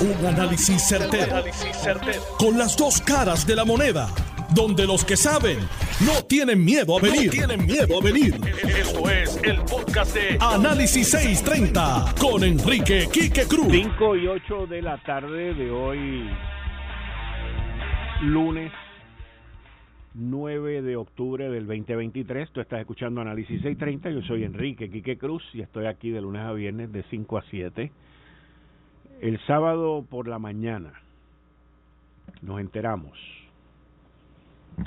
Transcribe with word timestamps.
Un 0.00 0.26
análisis 0.26 0.80
certero, 0.88 1.44
Con 2.38 2.56
las 2.56 2.74
dos 2.74 3.02
caras 3.02 3.46
de 3.46 3.54
la 3.54 3.66
moneda. 3.66 4.08
Donde 4.54 4.86
los 4.86 5.04
que 5.04 5.14
saben 5.14 5.58
no 6.06 6.24
tienen 6.26 6.64
miedo 6.64 6.96
a 6.96 7.02
venir. 7.02 7.30
tienen 7.30 7.66
miedo 7.66 8.00
a 8.00 8.02
venir. 8.02 8.34
Esto 8.66 9.10
es 9.10 9.38
el 9.42 9.58
podcast 9.58 10.14
de 10.14 10.38
Análisis 10.40 11.10
630 11.10 12.14
con 12.18 12.42
Enrique 12.42 13.08
Quique 13.12 13.42
Cruz. 13.44 13.68
5 13.70 14.16
y 14.16 14.26
8 14.26 14.66
de 14.68 14.80
la 14.80 14.96
tarde 15.02 15.52
de 15.52 15.70
hoy, 15.70 16.30
lunes 18.22 18.72
9 20.14 20.80
de 20.80 20.96
octubre 20.96 21.50
del 21.50 21.66
2023. 21.66 22.50
Tú 22.52 22.62
estás 22.62 22.80
escuchando 22.80 23.20
Análisis 23.20 23.60
630. 23.60 24.10
Yo 24.10 24.22
soy 24.22 24.44
Enrique 24.44 24.90
Quique 24.90 25.18
Cruz 25.18 25.42
y 25.52 25.60
estoy 25.60 25.84
aquí 25.84 26.08
de 26.08 26.22
lunes 26.22 26.40
a 26.40 26.52
viernes 26.52 26.90
de 26.90 27.04
5 27.10 27.36
a 27.36 27.44
7. 27.50 27.92
El 29.20 29.38
sábado 29.40 30.02
por 30.08 30.26
la 30.26 30.38
mañana 30.38 30.94
nos 32.40 32.58
enteramos 32.58 33.18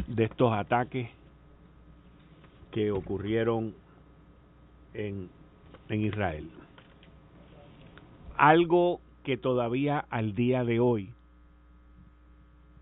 de 0.08 0.24
estos 0.24 0.52
ataques 0.52 1.08
que 2.72 2.92
ocurrieron 2.92 3.76
en, 4.96 5.30
en 5.88 6.02
Israel. 6.02 6.50
Algo 8.36 9.02
que 9.24 9.38
todavía 9.38 10.00
al 10.10 10.34
día 10.34 10.64
de 10.64 10.80
hoy 10.80 11.12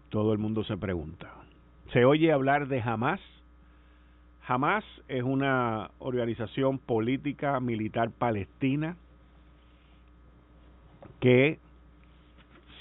todo 0.08 0.32
el 0.32 0.40
mundo 0.40 0.64
se 0.64 0.78
pregunta. 0.78 1.34
Se 1.92 2.06
oye 2.06 2.32
hablar 2.32 2.70
de 2.70 2.82
Hamas. 2.82 3.20
Hamas 4.48 4.86
es 5.10 5.24
una 5.24 5.92
organización 6.00 6.80
política 6.80 7.60
militar 7.60 8.10
palestina 8.10 8.96
que 11.22 11.60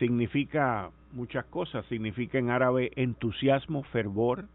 significa 0.01 0.91
muchas 1.13 1.45
cosas. 1.45 1.87
Significa 1.87 2.39
en 2.39 2.51
árabe 2.51 2.91
entusiasmo, 2.97 3.85
fervor. 3.85 4.47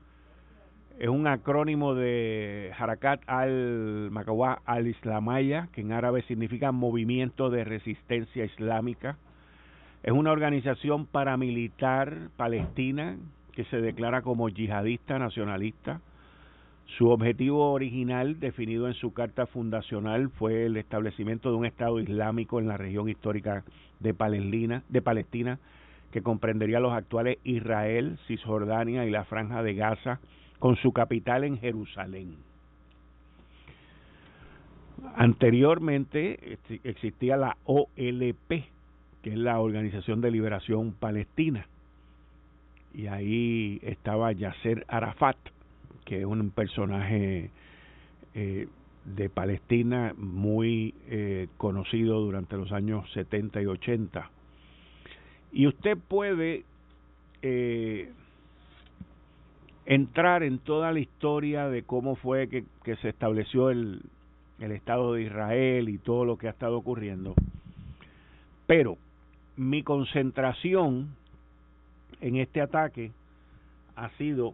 Es 1.00 1.10
un 1.10 1.28
acrónimo 1.28 1.94
de 1.94 2.74
Harakat 2.78 3.22
al-Makawa 3.28 4.62
al-Islamaya, 4.66 5.70
que 5.74 5.82
en 5.82 5.92
árabe 5.92 6.24
significa 6.24 6.72
movimiento 6.72 7.50
de 7.50 7.64
resistencia 7.64 8.46
islámica. 8.46 9.18
Es 10.04 10.12
una 10.12 10.32
organización 10.32 11.06
paramilitar 11.06 12.30
palestina 12.38 13.18
que 13.54 13.66
se 13.66 13.82
declara 13.82 14.22
como 14.22 14.50
yihadista 14.50 15.20
nacionalista 15.20 16.02
su 16.98 17.10
objetivo 17.10 17.72
original, 17.72 18.40
definido 18.40 18.88
en 18.88 18.94
su 18.94 19.14
carta 19.14 19.48
fundacional, 19.48 20.30
fue 20.30 20.66
el 20.66 20.78
establecimiento 20.78 21.50
de 21.50 21.58
un 21.58 21.66
Estado 21.66 22.00
islámico 22.00 22.60
en 22.60 22.68
la 22.68 22.78
región 22.78 23.10
histórica 23.10 23.64
de 24.00 24.14
Palestina, 24.14 24.84
de 24.90 25.02
Palestina 25.02 25.60
que 26.12 26.22
comprendería 26.22 26.80
los 26.80 26.94
actuales 26.94 27.40
Israel, 27.44 28.18
Cisjordania 28.26 29.06
y 29.06 29.12
la 29.12 29.26
Franja 29.26 29.62
de 29.64 29.74
Gaza, 29.74 30.22
con 30.60 30.78
su 30.78 30.94
capital 30.94 31.44
en 31.44 31.58
Jerusalén. 31.58 32.38
Anteriormente 35.18 36.58
existía 36.86 37.36
la 37.36 37.58
OLP, 37.66 38.50
que 39.22 39.32
es 39.32 39.38
la 39.38 39.60
Organización 39.60 40.22
de 40.22 40.32
Liberación 40.32 40.94
Palestina, 40.94 41.68
y 42.94 43.08
ahí 43.08 43.82
estaba 43.84 44.32
Yasser 44.32 44.86
Arafat, 44.88 45.36
que 46.06 46.20
es 46.20 46.26
un 46.26 46.52
personaje 46.52 47.50
eh, 48.34 48.68
de 49.06 49.30
Palestina 49.30 50.14
muy 50.18 50.94
eh, 51.08 51.48
conocido 51.58 52.22
durante 52.22 52.56
los 52.58 52.72
años 52.72 53.12
70 53.14 53.62
y 53.62 53.66
80. 53.66 54.30
Y 55.52 55.68
usted 55.68 55.98
puede 55.98 56.64
eh, 57.42 58.12
entrar 59.86 60.44
en 60.44 60.60
toda 60.60 60.92
la 60.92 61.00
historia 61.00 61.70
de 61.70 61.84
cómo 61.84 62.16
fue 62.16 62.48
que, 62.48 62.66
que 62.84 62.96
se 62.98 63.10
estableció 63.10 63.70
el, 63.70 64.02
el 64.60 64.72
Estado 64.72 65.14
de 65.14 65.24
Israel 65.24 65.90
y 65.90 65.98
todo 65.98 66.26
lo 66.26 66.38
que 66.38 66.48
ha 66.48 66.52
estado 66.52 66.78
ocurriendo. 66.78 67.36
Pero 68.68 68.98
mi 69.58 69.84
concentración 69.84 71.16
en 72.22 72.38
este 72.38 72.62
ataque 72.62 73.12
ha 73.96 74.10
sido 74.18 74.54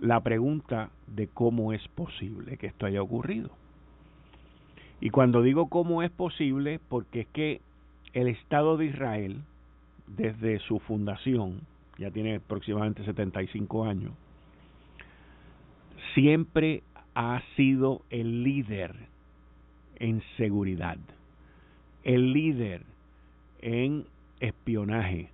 la 0.00 0.20
pregunta 0.20 0.90
de 1.06 1.28
cómo 1.28 1.72
es 1.72 1.86
posible 1.88 2.56
que 2.56 2.66
esto 2.66 2.86
haya 2.86 3.02
ocurrido. 3.02 3.50
Y 5.00 5.10
cuando 5.10 5.42
digo 5.42 5.68
cómo 5.68 6.02
es 6.02 6.10
posible, 6.10 6.80
porque 6.88 7.20
es 7.20 7.26
que 7.28 7.60
el 8.12 8.28
Estado 8.28 8.76
de 8.76 8.86
Israel, 8.86 9.42
desde 10.06 10.58
su 10.60 10.78
fundación, 10.80 11.60
ya 11.98 12.10
tiene 12.10 12.36
aproximadamente 12.36 13.04
75 13.04 13.84
años, 13.84 14.12
siempre 16.14 16.82
ha 17.14 17.42
sido 17.56 18.02
el 18.10 18.42
líder 18.42 18.94
en 19.98 20.22
seguridad, 20.36 20.98
el 22.04 22.32
líder 22.32 22.82
en 23.60 24.06
espionaje, 24.40 25.30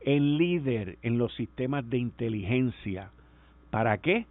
el 0.00 0.36
líder 0.36 0.98
en 1.02 1.18
los 1.18 1.34
sistemas 1.34 1.88
de 1.88 1.98
inteligencia, 1.98 3.10
¿Para 3.72 3.96
qué? 3.96 4.26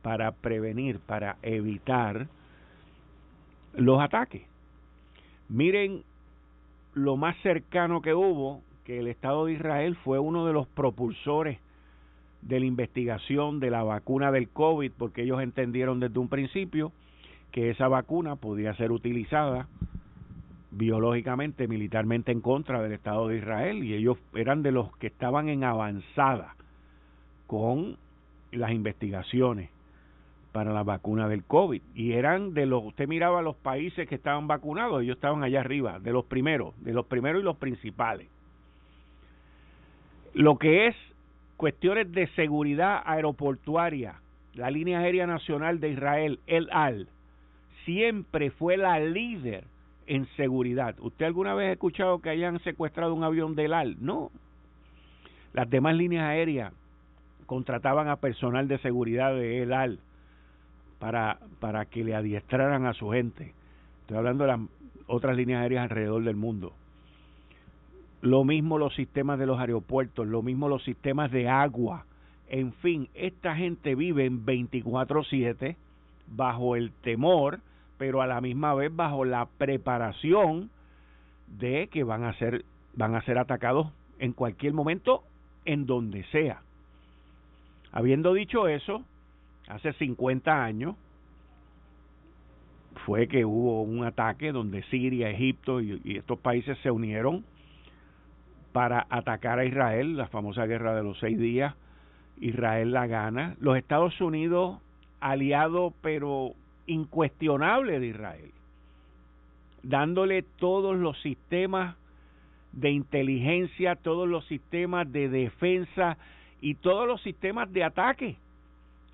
Para 0.00 0.32
prevenir, 0.32 1.00
para 1.00 1.36
evitar 1.42 2.28
los 3.74 4.00
ataques. 4.00 4.42
Miren 5.50 6.02
lo 6.94 7.18
más 7.18 7.36
cercano 7.42 8.00
que 8.00 8.14
hubo, 8.14 8.62
que 8.84 9.00
el 9.00 9.08
Estado 9.08 9.44
de 9.44 9.52
Israel 9.52 9.96
fue 9.96 10.18
uno 10.18 10.46
de 10.46 10.54
los 10.54 10.66
propulsores 10.68 11.58
de 12.40 12.58
la 12.58 12.64
investigación 12.64 13.60
de 13.60 13.68
la 13.70 13.82
vacuna 13.82 14.32
del 14.32 14.48
COVID, 14.48 14.92
porque 14.96 15.24
ellos 15.24 15.42
entendieron 15.42 16.00
desde 16.00 16.18
un 16.18 16.30
principio 16.30 16.90
que 17.52 17.68
esa 17.68 17.88
vacuna 17.88 18.36
podía 18.36 18.74
ser 18.76 18.92
utilizada 18.92 19.68
biológicamente, 20.70 21.68
militarmente 21.68 22.32
en 22.32 22.40
contra 22.40 22.80
del 22.80 22.92
Estado 22.92 23.28
de 23.28 23.36
Israel, 23.36 23.84
y 23.84 23.92
ellos 23.92 24.16
eran 24.34 24.62
de 24.62 24.72
los 24.72 24.96
que 24.96 25.08
estaban 25.08 25.50
en 25.50 25.64
avanzada 25.64 26.56
con 27.46 27.98
las 28.56 28.72
investigaciones 28.72 29.70
para 30.52 30.72
la 30.72 30.82
vacuna 30.82 31.28
del 31.28 31.44
COVID. 31.44 31.82
Y 31.94 32.12
eran 32.12 32.54
de 32.54 32.64
los, 32.64 32.82
usted 32.82 33.06
miraba 33.06 33.42
los 33.42 33.56
países 33.56 34.08
que 34.08 34.14
estaban 34.14 34.46
vacunados, 34.46 35.02
ellos 35.02 35.16
estaban 35.16 35.42
allá 35.42 35.60
arriba, 35.60 35.98
de 35.98 36.12
los 36.12 36.24
primeros, 36.24 36.74
de 36.82 36.94
los 36.94 37.04
primeros 37.06 37.42
y 37.42 37.44
los 37.44 37.56
principales. 37.56 38.28
Lo 40.32 40.56
que 40.56 40.86
es 40.86 40.96
cuestiones 41.56 42.10
de 42.12 42.26
seguridad 42.28 43.02
aeroportuaria, 43.04 44.20
la 44.54 44.70
línea 44.70 45.00
aérea 45.00 45.26
nacional 45.26 45.78
de 45.78 45.90
Israel, 45.90 46.40
el 46.46 46.68
AL, 46.72 47.08
siempre 47.84 48.50
fue 48.50 48.76
la 48.76 48.98
líder 48.98 49.64
en 50.06 50.26
seguridad. 50.36 50.94
¿Usted 51.00 51.26
alguna 51.26 51.54
vez 51.54 51.68
ha 51.68 51.72
escuchado 51.72 52.20
que 52.20 52.30
hayan 52.30 52.60
secuestrado 52.60 53.12
un 53.12 53.24
avión 53.24 53.54
del 53.54 53.74
AL? 53.74 53.96
No. 54.00 54.30
Las 55.52 55.68
demás 55.68 55.96
líneas 55.96 56.24
aéreas 56.24 56.72
contrataban 57.46 58.08
a 58.08 58.16
personal 58.16 58.68
de 58.68 58.78
seguridad 58.78 59.34
de 59.34 59.62
ELAL 59.62 59.98
para, 60.98 61.38
para 61.60 61.86
que 61.86 62.04
le 62.04 62.14
adiestraran 62.14 62.86
a 62.86 62.94
su 62.94 63.10
gente. 63.10 63.54
Estoy 64.02 64.18
hablando 64.18 64.44
de 64.44 64.48
las 64.48 64.60
otras 65.06 65.36
líneas 65.36 65.62
aéreas 65.62 65.84
alrededor 65.84 66.22
del 66.24 66.36
mundo. 66.36 66.72
Lo 68.22 68.44
mismo 68.44 68.78
los 68.78 68.94
sistemas 68.94 69.38
de 69.38 69.46
los 69.46 69.58
aeropuertos, 69.60 70.26
lo 70.26 70.42
mismo 70.42 70.68
los 70.68 70.82
sistemas 70.84 71.30
de 71.30 71.48
agua. 71.48 72.06
En 72.48 72.72
fin, 72.74 73.08
esta 73.14 73.54
gente 73.56 73.94
vive 73.94 74.24
en 74.24 74.44
24/7 74.44 75.76
bajo 76.28 76.76
el 76.76 76.92
temor, 77.02 77.60
pero 77.98 78.22
a 78.22 78.26
la 78.26 78.40
misma 78.40 78.74
vez 78.74 78.94
bajo 78.94 79.24
la 79.24 79.46
preparación 79.58 80.70
de 81.58 81.88
que 81.88 82.04
van 82.04 82.24
a 82.24 82.32
ser 82.34 82.64
van 82.94 83.14
a 83.14 83.22
ser 83.22 83.38
atacados 83.38 83.92
en 84.18 84.32
cualquier 84.32 84.72
momento 84.72 85.22
en 85.64 85.86
donde 85.86 86.24
sea. 86.32 86.62
Habiendo 87.96 88.34
dicho 88.34 88.68
eso, 88.68 89.06
hace 89.68 89.94
50 89.94 90.62
años 90.62 90.96
fue 93.06 93.26
que 93.26 93.46
hubo 93.46 93.80
un 93.80 94.04
ataque 94.04 94.52
donde 94.52 94.82
Siria, 94.90 95.30
Egipto 95.30 95.80
y, 95.80 96.02
estos 96.04 96.38
países 96.38 96.76
se 96.82 96.90
unieron 96.90 97.42
para 98.72 99.06
atacar 99.08 99.58
a 99.58 99.64
Israel, 99.64 100.14
la 100.14 100.28
famosa 100.28 100.66
guerra 100.66 100.94
de 100.94 101.04
los 101.04 101.18
seis 101.20 101.38
días. 101.38 101.74
Israel 102.38 102.92
la 102.92 103.06
gana. 103.06 103.56
Los 103.60 103.78
Estados 103.78 104.20
Unidos, 104.20 104.78
aliado 105.20 105.94
pero 106.02 106.52
incuestionable 106.86 107.98
de 107.98 108.08
Israel, 108.08 108.50
dándole 109.82 110.42
todos 110.42 110.94
los 110.94 111.18
sistemas 111.22 111.96
de 112.72 112.90
inteligencia, 112.90 113.96
todos 113.96 114.28
los 114.28 114.44
sistemas 114.48 115.10
de 115.10 115.30
defensa 115.30 116.18
y 116.60 116.74
todos 116.74 117.06
los 117.06 117.22
sistemas 117.22 117.72
de 117.72 117.84
ataque. 117.84 118.36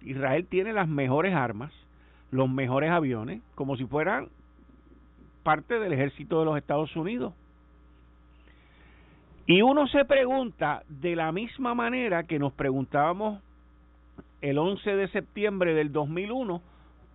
Israel 0.02 0.46
tiene 0.46 0.72
las 0.72 0.88
mejores 0.88 1.34
armas, 1.34 1.72
los 2.30 2.48
mejores 2.50 2.90
aviones, 2.90 3.42
como 3.54 3.76
si 3.76 3.84
fueran 3.86 4.28
parte 5.42 5.78
del 5.78 5.92
ejército 5.92 6.38
de 6.38 6.44
los 6.44 6.56
Estados 6.56 6.94
Unidos. 6.96 7.34
Y 9.46 9.62
uno 9.62 9.86
se 9.88 10.04
pregunta 10.04 10.82
de 10.88 11.16
la 11.16 11.32
misma 11.32 11.74
manera 11.74 12.24
que 12.24 12.38
nos 12.38 12.52
preguntábamos 12.52 13.40
el 14.40 14.58
11 14.58 14.96
de 14.96 15.08
septiembre 15.08 15.74
del 15.74 15.92
2001, 15.92 16.62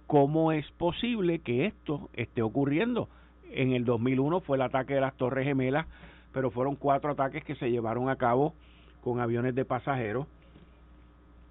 ¿cómo 0.08 0.52
es 0.52 0.70
posible 0.72 1.40
que 1.40 1.66
esto 1.66 2.10
esté 2.14 2.42
ocurriendo? 2.42 3.10
En 3.52 3.72
el 3.72 3.86
2001 3.86 4.42
fue 4.42 4.58
el 4.58 4.64
ataque 4.64 4.94
de 4.94 5.02
las 5.02 5.16
Torres 5.16 5.46
Gemelas, 5.46 5.88
pero 6.34 6.52
fueron 6.52 6.76
cuatro 6.76 7.12
ataques 7.12 7.44
que 7.44 7.56
se 7.56 7.72
llevaron 7.72 8.10
a 8.10 8.18
cabo 8.18 8.54
con 9.08 9.22
aviones 9.22 9.56
de 9.56 9.64
pasajeros 9.64 10.28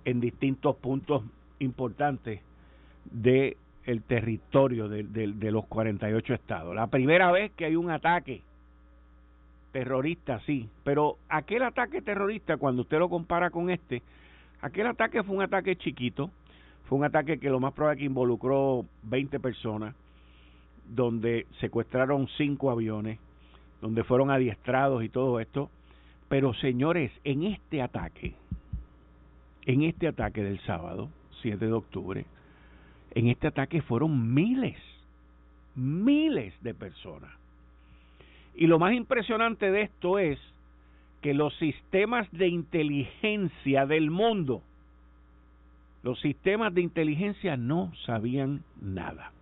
en 0.05 0.21
distintos 0.21 0.77
puntos 0.77 1.23
importantes 1.59 2.43
del 3.11 3.57
el 3.87 4.03
territorio 4.03 4.91
de, 4.91 5.05
de, 5.05 5.51
los 5.51 5.65
48 5.65 6.35
estados. 6.35 6.75
La 6.75 6.89
primera 6.89 7.33
vez 7.33 7.53
que 7.53 7.65
hay 7.65 7.75
un 7.75 7.91
ataque 7.91 8.43
terrorista, 9.73 10.41
sí, 10.41 10.69
pero 10.85 11.17
aquel 11.31 11.63
ataque 11.63 12.03
terrorista, 12.03 12.59
cuando 12.59 12.83
usted 12.83 12.99
lo 12.99 13.09
compara 13.09 13.49
con 13.49 13.71
este, 13.71 14.03
aquel 14.61 14.89
ataque 14.89 15.23
fue 15.23 15.37
un 15.37 15.43
ataque 15.43 15.77
chiquito, 15.77 16.31
fue 16.91 16.99
un 16.99 17.05
ataque 17.05 17.39
que 17.39 17.49
lo 17.49 17.59
más 17.59 17.73
probable 17.73 18.01
que 18.01 18.05
involucró 18.05 18.85
20 19.05 19.41
personas, 19.41 19.95
donde 20.95 21.47
secuestraron 21.61 22.29
cinco 22.37 22.71
aviones, 22.71 23.19
donde 23.81 24.05
fueron 24.05 24.31
adiestrados 24.31 25.03
y 25.03 25.09
todo 25.09 25.41
esto. 25.41 25.71
Pero 26.29 26.55
señores, 26.55 27.13
en 27.25 27.45
este 27.45 27.83
ataque, 27.83 28.35
en 29.65 29.83
este 29.83 30.09
ataque 30.09 30.43
del 30.43 30.61
sábado, 30.61 31.09
7 31.43 31.65
de 31.65 31.73
octubre, 31.73 32.27
en 33.15 33.29
este 33.29 33.47
ataque 33.47 33.83
fueron 33.83 34.35
miles, 34.35 34.79
miles 35.75 36.53
de 36.63 36.75
personas. 36.75 37.31
Y 38.55 38.67
lo 38.67 38.79
más 38.79 38.95
impresionante 38.95 39.71
de 39.71 39.83
esto 39.83 40.19
es 40.19 40.39
que 41.21 41.35
los 41.35 41.55
sistemas 41.57 42.31
de 42.33 42.49
inteligencia 42.49 43.87
del 43.87 44.11
mundo, 44.11 44.63
los 46.03 46.21
sistemas 46.21 46.75
de 46.75 46.83
inteligencia 46.83 47.57
no 47.57 47.93
sabían 48.05 48.63
nada. 48.81 49.33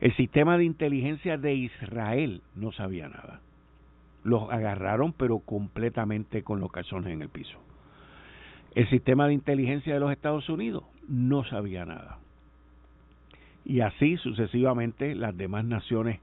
El 0.00 0.14
sistema 0.16 0.56
de 0.56 0.64
inteligencia 0.64 1.36
de 1.36 1.54
Israel 1.54 2.42
no 2.54 2.72
sabía 2.72 3.08
nada. 3.08 3.40
Los 4.22 4.50
agarraron 4.50 5.12
pero 5.12 5.38
completamente 5.40 6.42
con 6.42 6.60
los 6.60 6.70
calzones 6.70 7.12
en 7.12 7.22
el 7.22 7.28
piso. 7.28 7.58
El 8.74 8.88
sistema 8.88 9.26
de 9.26 9.34
inteligencia 9.34 9.94
de 9.94 10.00
los 10.00 10.12
Estados 10.12 10.48
Unidos 10.48 10.84
no 11.08 11.44
sabía 11.44 11.84
nada. 11.84 12.18
Y 13.64 13.80
así 13.80 14.16
sucesivamente 14.18 15.14
las 15.14 15.36
demás 15.36 15.64
naciones 15.64 16.20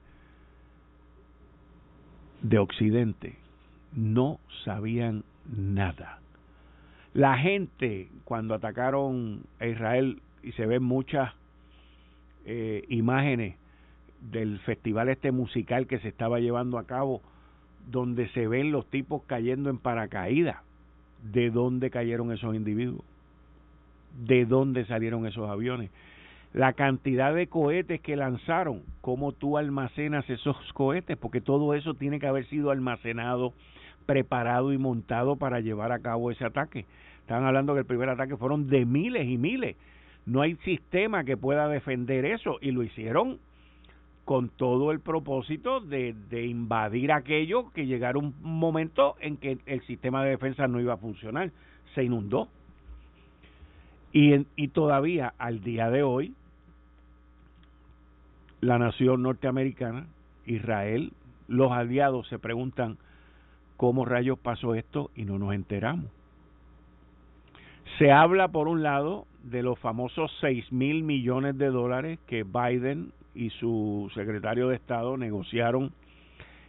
de 2.42 2.60
Occidente 2.60 3.36
no 3.96 4.40
sabían 4.64 5.24
nada. 5.56 6.20
La 7.14 7.38
gente, 7.38 8.10
cuando 8.26 8.54
atacaron 8.54 9.42
a 9.60 9.66
Israel, 9.66 10.22
y 10.44 10.52
se 10.54 10.66
ven 10.66 10.84
muchas 10.84 11.34
eh, 12.46 12.86
imágenes 12.90 13.56
del 14.32 14.60
festival 14.60 15.10
este 15.10 15.32
musical 15.32 15.88
que 15.88 16.00
se 16.00 16.08
estaba 16.08 16.40
llevando 16.40 16.78
a 16.78 16.86
cabo, 16.86 17.22
donde 17.88 18.28
se 18.30 18.48
ven 18.48 18.72
los 18.72 18.86
tipos 18.88 19.24
cayendo 19.24 19.70
en 19.70 19.78
paracaídas. 19.78 20.58
¿De 21.24 21.50
dónde 21.50 21.90
cayeron 21.90 22.32
esos 22.32 22.56
individuos? 22.56 23.04
¿De 24.26 24.46
dónde 24.46 24.86
salieron 24.86 25.26
esos 25.26 25.50
aviones? 25.50 25.90
La 26.54 26.74
cantidad 26.74 27.34
de 27.34 27.48
cohetes 27.48 28.02
que 28.02 28.16
lanzaron, 28.16 28.82
cómo 29.02 29.32
tú 29.32 29.58
almacenas 29.58 30.30
esos 30.30 30.56
cohetes, 30.74 31.18
porque 31.18 31.42
todo 31.42 31.74
eso 31.74 31.94
tiene 31.94 32.20
que 32.20 32.28
haber 32.28 32.46
sido 32.48 32.72
almacenado, 32.72 33.54
preparado 34.06 34.72
y 34.74 34.78
montado 34.78 35.36
para 35.36 35.60
llevar 35.60 35.92
a 35.92 36.00
cabo 36.00 36.32
ese 36.32 36.46
ataque. 36.46 36.86
Estaban 37.22 37.46
hablando 37.46 37.74
que 37.74 37.82
el 37.82 37.86
primer 37.86 38.10
ataque 38.10 38.38
fueron 38.38 38.70
de 38.70 38.86
miles 38.86 39.28
y 39.28 39.38
miles. 39.38 39.76
No 40.26 40.42
hay 40.42 40.56
sistema 40.64 41.24
que 41.24 41.38
pueda 41.38 41.68
defender 41.68 42.26
eso 42.26 42.58
y 42.62 42.72
lo 42.72 42.84
hicieron 42.84 43.40
con 44.28 44.50
todo 44.50 44.92
el 44.92 45.00
propósito 45.00 45.80
de, 45.80 46.14
invadir 46.46 47.14
aquello 47.14 47.72
que 47.72 47.86
llegara 47.86 48.20
un 48.20 48.36
momento 48.42 49.16
en 49.22 49.38
que 49.38 49.58
el 49.66 49.82
sistema 49.84 50.22
de 50.22 50.32
defensa 50.32 50.68
no 50.68 50.82
iba 50.82 50.96
a 50.96 50.98
funcionar, 50.98 51.50
se 51.96 52.04
inundó. 52.04 52.50
Y, 54.12 54.46
y 54.58 54.68
todavía 54.68 55.34
al 55.38 55.62
día 55.64 55.90
de 55.90 56.04
hoy, 56.04 56.34
la 58.60 58.78
nación 58.78 59.22
norteamericana, 59.22 60.08
Israel, 60.46 61.14
los 61.48 61.72
aliados 61.72 62.28
se 62.28 62.38
preguntan 62.38 62.98
cómo 63.78 64.04
rayos 64.04 64.38
pasó 64.38 64.76
esto 64.76 65.10
y 65.16 65.24
no 65.24 65.40
nos 65.40 65.54
enteramos. 65.54 66.12
Se 67.98 68.12
habla, 68.12 68.50
por 68.50 68.68
un 68.68 68.84
lado, 68.84 69.26
de 69.44 69.64
los 69.64 69.80
famosos 69.80 70.30
6 70.42 70.74
mil 70.74 71.04
millones 71.04 71.58
de 71.58 71.68
dólares 71.68 72.20
que 72.28 72.44
Biden 72.44 73.14
y 73.38 73.52
su 73.52 74.10
secretario 74.16 74.68
de 74.68 74.76
Estado 74.76 75.16
negociaron 75.16 75.92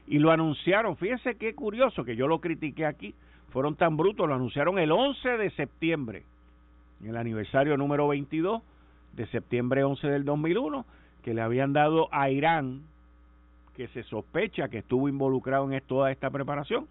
y 0.07 0.19
lo 0.19 0.31
anunciaron. 0.31 0.97
Fíjense 0.97 1.37
qué 1.37 1.55
curioso 1.55 2.05
que 2.05 2.15
yo 2.15 2.29
lo 2.29 2.41
critiqué 2.41 2.85
aquí. 2.85 3.15
Fueron 3.51 3.75
tan 3.75 3.97
brutos, 3.97 4.29
lo 4.29 4.35
anunciaron 4.35 4.79
el 4.79 4.93
11 4.93 5.39
de 5.39 5.51
septiembre, 5.51 6.25
en 7.01 7.09
el 7.09 7.17
aniversario 7.17 7.77
número 7.79 8.07
22 8.09 8.63
de 9.15 9.27
septiembre 9.29 9.83
11 9.83 10.09
del 10.09 10.25
2001, 10.27 10.85
que 11.25 11.33
le 11.33 11.41
habían 11.41 11.73
dado 11.73 12.09
a 12.13 12.29
Irán, 12.29 12.83
que 13.75 13.89
se 13.89 14.03
sospecha 14.03 14.69
que 14.69 14.79
estuvo 14.79 15.09
involucrado 15.09 15.73
en 15.73 15.81
toda 15.87 16.13
esta 16.13 16.29
preparación, 16.29 16.87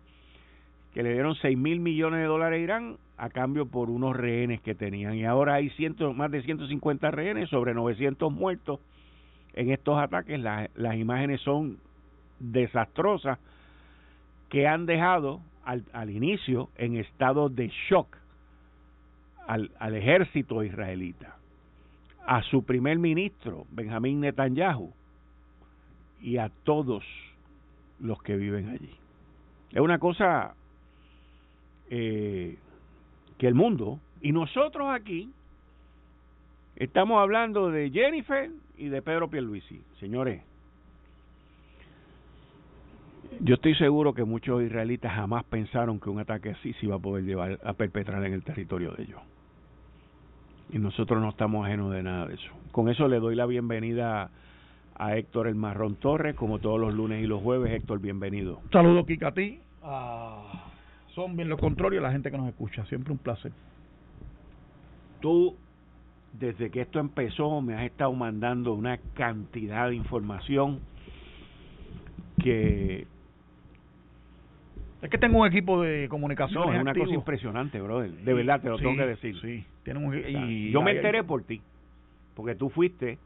que 0.96 1.04
le 1.04 1.14
dieron 1.14 1.36
6 1.36 1.56
mil 1.56 1.80
millones 1.80 2.22
de 2.22 2.26
dólares 2.26 2.60
a 2.60 2.64
Irán 2.64 2.98
a 3.18 3.30
cambio 3.30 3.68
por 3.68 3.92
unos 3.92 4.16
rehenes 4.16 4.60
que 4.62 4.74
tenían. 4.74 5.14
Y 5.14 5.26
ahora 5.26 5.56
hay 5.56 5.70
ciento, 5.72 6.12
más 6.14 6.32
de 6.32 6.42
150 6.42 7.12
rehenes, 7.12 7.50
sobre 7.50 7.76
900 7.76 8.32
muertos 8.32 8.80
en 9.58 9.72
estos 9.72 9.98
ataques. 9.98 10.40
las 10.40 10.96
imágenes 10.96 11.42
son 11.42 11.80
desastrosas 12.40 13.40
que 14.50 14.68
han 14.68 14.86
dejado 14.86 15.42
al, 15.66 15.84
al 15.92 16.10
inicio 16.10 16.70
en 16.78 16.96
estado 16.96 17.50
de 17.50 17.72
shock 17.90 18.16
al, 19.48 19.72
al 19.80 19.96
ejército 19.96 20.64
israelita, 20.64 21.38
a 22.26 22.44
su 22.44 22.64
primer 22.64 23.00
ministro, 23.00 23.66
Benjamín 23.72 24.20
Netanyahu, 24.20 24.92
y 26.22 26.38
a 26.38 26.50
todos 26.64 27.04
los 28.00 28.22
que 28.22 28.36
viven 28.36 28.70
allí. 28.70 28.94
Es 29.72 29.80
una 29.80 30.00
cosa 30.00 30.54
eh, 31.90 32.58
que 33.38 33.48
el 33.48 33.56
mundo, 33.56 34.00
y 34.22 34.32
nosotros 34.34 34.90
aquí, 34.90 35.32
estamos 36.78 37.20
hablando 37.20 37.72
de 37.72 37.90
Jennifer 37.90 38.52
y 38.78 38.90
de 38.90 39.02
Pedro 39.02 39.30
Pierluisi. 39.30 39.82
Señores, 40.00 40.42
yo 43.42 43.56
estoy 43.56 43.76
seguro 43.76 44.14
que 44.14 44.24
muchos 44.24 44.62
israelitas 44.64 45.14
jamás 45.14 45.44
pensaron 45.46 46.00
que 46.00 46.10
un 46.10 46.20
ataque 46.20 46.52
así 46.52 46.74
se 46.74 46.86
iba 46.86 46.96
a 46.96 47.00
poder 47.00 47.26
llevar 47.26 47.60
a 47.64 47.74
perpetrar 47.74 48.24
en 48.26 48.34
el 48.34 48.44
territorio 48.44 48.92
de 48.92 49.04
ellos. 49.04 49.22
Y 50.72 50.80
nosotros 50.80 51.22
no 51.22 51.30
estamos 51.30 51.66
ajenos 51.66 51.92
de 51.94 52.04
nada 52.04 52.28
de 52.28 52.36
eso. 52.36 52.52
Con 52.72 52.90
eso 52.90 53.08
le 53.08 53.20
doy 53.20 53.36
la 53.36 53.46
bienvenida 53.46 54.30
a 54.96 55.16
Héctor 55.16 55.48
El 55.48 55.56
Marrón 55.56 55.96
Torres, 55.96 56.36
como 56.36 56.60
todos 56.60 56.80
los 56.80 56.94
lunes 56.94 57.24
y 57.24 57.28
los 57.28 57.42
jueves. 57.42 57.72
Héctor, 57.72 58.00
bienvenido. 58.00 58.60
Saludos, 58.72 59.06
Kika, 59.06 59.30
a 59.30 59.34
ti, 59.34 59.60
a 59.84 60.72
Zombie 61.14 61.44
en 61.44 61.50
los 61.50 61.60
controles 61.60 61.98
y 61.98 62.00
a 62.00 62.04
la 62.04 62.12
gente 62.12 62.30
que 62.30 62.38
nos 62.38 62.50
escucha. 62.50 62.86
Siempre 62.86 63.14
un 63.14 63.20
placer. 63.20 63.52
Tú 65.22 65.56
desde 66.40 66.70
que 66.70 66.82
esto 66.82 67.00
empezó 67.00 67.62
me 67.62 67.76
has 67.76 67.84
estado 67.84 68.14
mandando 68.14 68.74
una 68.74 68.98
cantidad 69.16 69.90
de 69.90 69.96
información 69.96 70.80
que 72.40 73.08
es 75.02 75.10
que 75.12 75.18
tengo 75.18 75.40
un 75.40 75.48
equipo 75.48 75.82
de 75.82 76.08
comunicación. 76.10 76.66
No, 76.66 76.74
es 76.74 76.82
una 76.82 76.94
cosa 76.94 77.14
impresionante, 77.14 77.80
brother. 77.80 78.10
De 78.12 78.34
verdad, 78.34 78.62
te 78.62 78.70
lo 78.70 78.78
tengo 78.78 78.96
que 78.96 79.06
decir. 79.06 79.40
Sí, 79.42 79.64
un, 79.92 80.16
y 80.16 80.72
yo 80.72 80.82
me 80.82 80.92
enteré 80.92 81.24
por 81.24 81.44
ti, 81.44 81.62
porque 82.36 82.56
tú 82.56 82.70
fuiste 82.70 83.20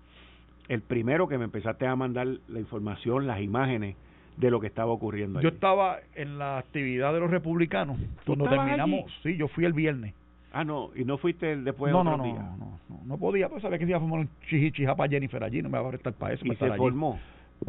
el 0.67 0.81
primero 0.81 1.27
que 1.27 1.37
me 1.37 1.45
empezaste 1.45 1.87
a 1.87 1.95
mandar 1.95 2.27
la 2.47 2.59
información, 2.59 3.25
las 3.25 3.41
imágenes 3.41 3.95
de 4.37 4.51
lo 4.51 4.59
que 4.59 4.67
estaba 4.67 4.91
ocurriendo. 4.91 5.41
Yo 5.41 5.49
estaba 5.49 5.99
en 6.15 6.37
la 6.37 6.57
actividad 6.57 7.13
de 7.13 7.19
los 7.19 7.31
republicanos 7.31 7.97
cuando 8.25 8.49
terminamos. 8.49 9.11
Sí, 9.23 9.37
yo 9.37 9.47
fui 9.47 9.65
el 9.65 9.73
viernes. 9.73 10.13
Ah, 10.51 10.63
no, 10.63 10.91
y 10.95 11.05
no 11.05 11.17
fuiste 11.17 11.55
después 11.57 11.93
no, 11.93 12.03
no, 12.03 12.17
no, 12.17 12.25
no, 12.25 12.79
no, 12.89 13.01
no, 13.05 13.17
podía, 13.17 13.47
pues 13.47 13.61
sabía 13.61 13.79
que 13.79 13.85
se 13.85 13.91
iba 13.91 13.97
a 13.97 14.01
formar 14.01 14.19
un 14.19 14.29
chichichija 14.49 14.95
para 14.95 15.09
Jennifer 15.09 15.43
allí, 15.43 15.61
no 15.61 15.69
me 15.69 15.79
va 15.79 15.89
a 15.89 15.95
estar 15.95 16.13
para 16.13 16.33
eso. 16.33 16.45
¿Y 16.45 16.55
se 16.55 16.73
formó? 16.73 17.19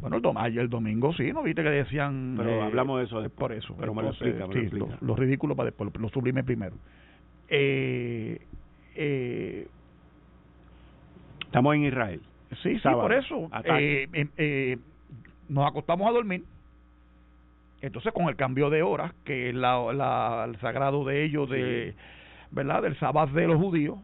Bueno, 0.00 0.16
el, 0.16 0.36
ayer 0.36 0.60
el 0.62 0.70
domingo 0.70 1.12
sí, 1.12 1.32
¿no 1.32 1.42
viste 1.42 1.62
que 1.62 1.68
decían? 1.68 2.34
Pero 2.36 2.50
eh, 2.50 2.62
hablamos 2.62 2.98
de 2.98 3.04
eso 3.04 3.20
después. 3.20 3.38
Por 3.38 3.52
eso. 3.52 3.76
Pero 3.78 3.94
me 3.94 4.02
lo 4.02 4.08
explica, 4.08 4.46
me 4.46 4.62
lo, 4.70 4.88
lo, 5.00 5.14
ridículo 5.14 5.54
para 5.54 5.66
después, 5.66 5.90
lo, 5.98 6.08
sublime 6.08 6.42
primero. 6.42 6.74
Eh, 7.48 8.40
eh, 8.94 9.68
Estamos 11.52 11.74
en 11.74 11.84
Israel. 11.84 12.22
Sí, 12.62 12.78
sí, 12.78 12.88
por 12.88 13.12
eso. 13.12 13.50
Eh, 13.64 14.08
eh, 14.38 14.78
nos 15.50 15.68
acostamos 15.68 16.08
a 16.08 16.12
dormir 16.12 16.44
Entonces, 17.82 18.10
con 18.14 18.30
el 18.30 18.36
cambio 18.36 18.70
de 18.70 18.82
horas, 18.82 19.12
que 19.26 19.50
es 19.50 19.54
la, 19.54 20.46
el 20.46 20.58
sagrado 20.60 21.04
de 21.04 21.24
ellos, 21.24 21.50
de, 21.50 21.94
¿verdad? 22.52 22.82
del 22.82 22.96
sabbat 22.98 23.30
de 23.30 23.46
los 23.46 23.56
judíos, 23.56 23.98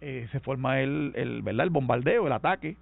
eh, 0.00 0.26
se 0.32 0.40
forma 0.40 0.80
el, 0.80 1.12
el, 1.14 1.42
¿verdad? 1.42 1.64
el 1.64 1.70
bombardeo, 1.70 2.26
el 2.26 2.32
ataque. 2.32 2.76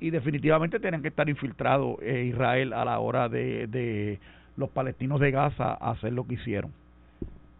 Y 0.00 0.10
definitivamente 0.10 0.80
tienen 0.80 1.02
que 1.02 1.08
estar 1.08 1.28
infiltrados 1.28 1.96
eh, 2.02 2.24
Israel 2.24 2.72
a 2.72 2.84
la 2.84 2.98
hora 2.98 3.28
de, 3.28 3.68
de 3.68 4.18
los 4.56 4.70
palestinos 4.70 5.20
de 5.20 5.30
Gaza 5.30 5.74
hacer 5.74 6.12
lo 6.12 6.26
que 6.26 6.34
hicieron. 6.34 6.72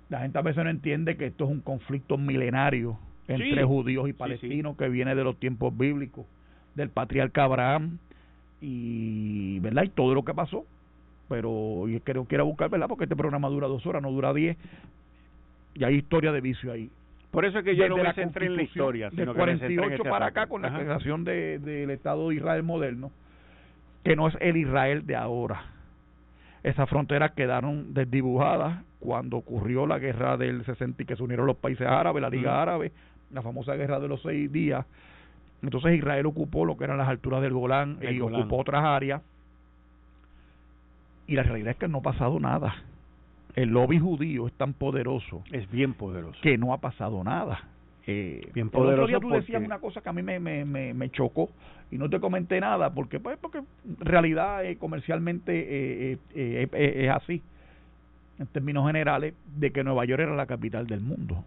La 0.09 0.21
gente 0.21 0.39
a 0.39 0.43
veces 0.43 0.65
no 0.65 0.71
entiende 0.71 1.17
que 1.17 1.27
esto 1.27 1.45
es 1.45 1.51
un 1.51 1.61
conflicto 1.61 2.19
milenario 2.19 2.99
entre 3.29 3.65
judíos 3.65 4.09
y 4.09 4.13
palestinos 4.13 4.77
que 4.77 4.89
viene 4.89 5.15
de 5.15 5.25
los 5.25 5.37
tiempos 5.39 5.77
bíblicos, 5.77 6.27
del 6.75 6.91
patriarca 6.91 7.45
Abraham 7.45 7.99
y, 8.61 9.59
¿verdad? 9.61 9.85
y 9.85 9.89
todo 9.89 10.15
lo 10.15 10.25
que 10.25 10.35
pasó. 10.35 10.65
Pero 11.29 11.89
yo 11.89 12.01
creo 12.01 12.27
que 12.27 12.35
era 12.35 12.45
buscar, 12.45 12.69
¿verdad? 12.69 12.89
Porque 12.89 13.05
este 13.05 13.17
programa 13.17 13.49
dura 13.49 13.69
dos 13.69 13.87
horas, 13.87 14.03
no 14.03 14.11
dura 14.11 14.35
diez. 14.35 14.57
Y 15.75 15.85
hay 15.85 15.97
historia 15.97 16.33
de 16.33 16.41
vicio 16.41 16.73
ahí. 16.73 16.91
Por 17.31 17.47
eso 17.47 17.59
es 17.59 17.65
que 17.65 17.75
yo 17.75 17.89
no 17.89 17.97
me 17.97 18.13
centré 18.13 18.47
en 18.47 18.57
la 18.57 18.63
historia, 18.63 19.11
sino 19.11 19.35
48 19.35 19.95
este 19.95 20.11
para 20.11 20.27
acá 20.27 20.47
con 20.47 20.61
la 20.61 20.79
creación 20.79 21.25
del 21.25 21.91
Estado 21.91 22.29
de 22.29 22.35
Israel 22.37 22.63
moderno, 22.63 23.11
que 24.05 24.15
no 24.15 24.29
es 24.29 24.37
el 24.41 24.59
Israel 24.59 25.07
de 25.07 25.17
ahora. 25.17 25.65
Esas 26.63 26.89
fronteras 26.91 27.33
quedaron 27.33 27.95
desdibujadas 27.95 28.85
cuando 29.01 29.39
ocurrió 29.39 29.87
la 29.87 29.99
guerra 29.99 30.37
del 30.37 30.65
60 30.65 31.03
y 31.03 31.07
que 31.07 31.17
se 31.17 31.23
unieron 31.23 31.47
los 31.47 31.57
países 31.57 31.87
árabes, 31.87 32.21
la 32.21 32.29
Liga 32.29 32.61
Árabe, 32.61 32.93
la 33.33 33.41
famosa 33.41 33.75
guerra 33.77 33.99
de 33.99 34.09
los 34.09 34.21
seis 34.21 34.53
días. 34.53 34.85
Entonces 35.63 35.95
Israel 35.97 36.27
ocupó 36.27 36.67
lo 36.67 36.77
que 36.77 36.85
eran 36.85 36.99
las 36.99 37.09
alturas 37.09 37.41
del 37.41 37.55
Golán 37.55 37.99
y 38.03 38.21
ocupó 38.21 38.59
otras 38.59 38.85
áreas. 38.85 39.23
Y 41.27 41.35
la 41.35 41.45
realidad 41.45 41.71
es 41.71 41.77
que 41.79 41.89
no 41.89 41.99
ha 41.99 42.03
pasado 42.03 42.39
nada 42.39 42.75
el 43.55 43.71
lobby 43.71 43.99
judío 43.99 44.47
es 44.47 44.53
tan 44.55 44.73
poderoso. 44.73 45.43
Es 45.53 45.71
bien 45.71 45.95
poderoso. 45.95 46.39
Que 46.43 46.57
no 46.57 46.73
ha 46.73 46.79
pasado 46.79 47.23
nada. 47.23 47.65
Eh, 48.07 48.51
bien 48.55 48.71
poderoso. 48.71 49.09
El 49.09 49.15
otro 49.15 49.29
día 49.29 49.29
tú 49.29 49.41
decías 49.41 49.63
una 49.63 49.79
cosa 49.79 50.01
que 50.01 50.09
a 50.09 50.13
mí 50.13 50.23
me, 50.23 50.41
me, 50.41 50.65
me, 50.65 51.11
chocó 51.11 51.51
y 51.93 51.99
no 51.99 52.09
te 52.09 52.19
comenté 52.19 52.59
nada 52.61 52.91
porque 52.91 53.21
pues 53.21 53.39
porque 53.39 53.59
en 53.59 53.97
realidad 54.01 54.65
eh, 54.65 54.77
comercialmente 54.77 55.53
eh, 55.55 56.19
eh, 56.35 56.69
es 56.73 57.11
así 57.11 57.43
en 58.39 58.47
términos 58.47 58.87
generales 58.87 59.35
de 59.57 59.71
que 59.71 59.85
Nueva 59.85 60.05
York 60.07 60.23
era 60.23 60.35
la 60.35 60.47
capital 60.47 60.87
del 60.87 61.01
mundo 61.01 61.45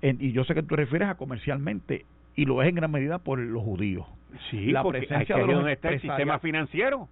y 0.00 0.32
yo 0.32 0.44
sé 0.44 0.54
que 0.54 0.62
tú 0.62 0.76
refieres 0.76 1.08
a 1.08 1.16
comercialmente 1.16 2.06
y 2.36 2.46
lo 2.46 2.62
es 2.62 2.68
en 2.68 2.76
gran 2.76 2.90
medida 2.90 3.18
por 3.18 3.38
los 3.38 3.62
judíos 3.62 4.06
sí 4.50 4.70
la 4.70 4.84
presencia 4.84 5.36
de 5.36 5.46
los 5.46 5.66
está 5.68 5.90
el 5.90 6.00
sistema 6.00 6.38
financiero 6.38 7.08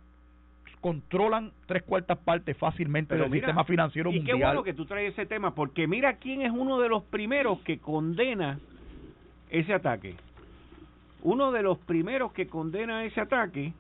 controlan 0.80 1.52
tres 1.66 1.82
cuartas 1.82 2.18
partes 2.18 2.56
fácilmente 2.56 3.16
del 3.16 3.30
sistema 3.30 3.64
financiero 3.64 4.10
mundial. 4.10 4.36
Y 4.36 4.38
qué 4.38 4.44
bueno 4.44 4.62
que 4.62 4.74
tú 4.74 4.86
traes 4.86 5.12
ese 5.12 5.26
tema, 5.26 5.54
porque 5.54 5.86
mira 5.86 6.16
quién 6.16 6.42
es 6.42 6.52
uno 6.52 6.78
de 6.80 6.88
los 6.88 7.02
primeros 7.04 7.60
que 7.60 7.78
condena 7.78 8.58
ese 9.50 9.74
ataque. 9.74 10.14
Uno 11.22 11.52
de 11.52 11.62
los 11.62 11.78
primeros 11.78 12.32
que 12.32 12.46
condena 12.46 13.04
ese 13.04 13.20
ataque 13.20 13.72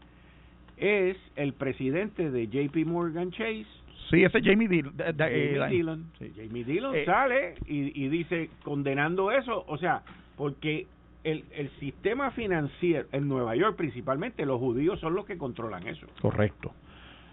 es 0.76 1.16
el 1.36 1.52
presidente 1.54 2.30
de 2.30 2.48
JP 2.48 2.86
Morgan 2.86 3.30
Chase. 3.30 3.66
Sí, 4.10 4.24
ese 4.24 4.40
Jamie, 4.42 4.68
Dillon. 4.68 4.94
Jamie 4.96 5.68
Dillon, 5.68 6.10
Jamie 6.18 6.64
Dillon 6.64 6.96
eh, 6.96 7.04
sale 7.04 7.54
y, 7.66 8.04
y 8.04 8.08
dice 8.08 8.48
condenando 8.64 9.30
eso, 9.30 9.64
o 9.68 9.76
sea, 9.76 10.02
porque 10.36 10.86
el, 11.24 11.44
el 11.52 11.70
sistema 11.78 12.30
financiero 12.30 13.06
en 13.12 13.28
Nueva 13.28 13.54
York 13.54 13.76
principalmente, 13.76 14.46
los 14.46 14.58
judíos 14.58 14.98
son 15.00 15.14
los 15.14 15.26
que 15.26 15.36
controlan 15.36 15.86
eso. 15.86 16.06
Correcto. 16.20 16.72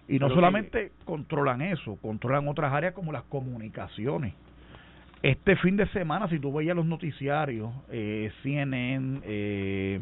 Y 0.08 0.20
no 0.20 0.30
solamente 0.30 0.92
controlan 1.04 1.62
eso, 1.62 1.98
controlan 2.02 2.48
otras 2.48 2.72
áreas 2.72 2.94
como 2.94 3.12
las 3.12 3.24
comunicaciones. 3.24 4.34
Este 5.24 5.56
fin 5.56 5.76
de 5.76 5.88
semana, 5.88 6.28
si 6.30 6.38
tú 6.38 6.54
veías 6.54 6.76
los 6.76 6.86
noticiarios, 6.86 7.72
eh, 7.90 8.32
CNN, 8.44 9.22
eh, 9.24 10.00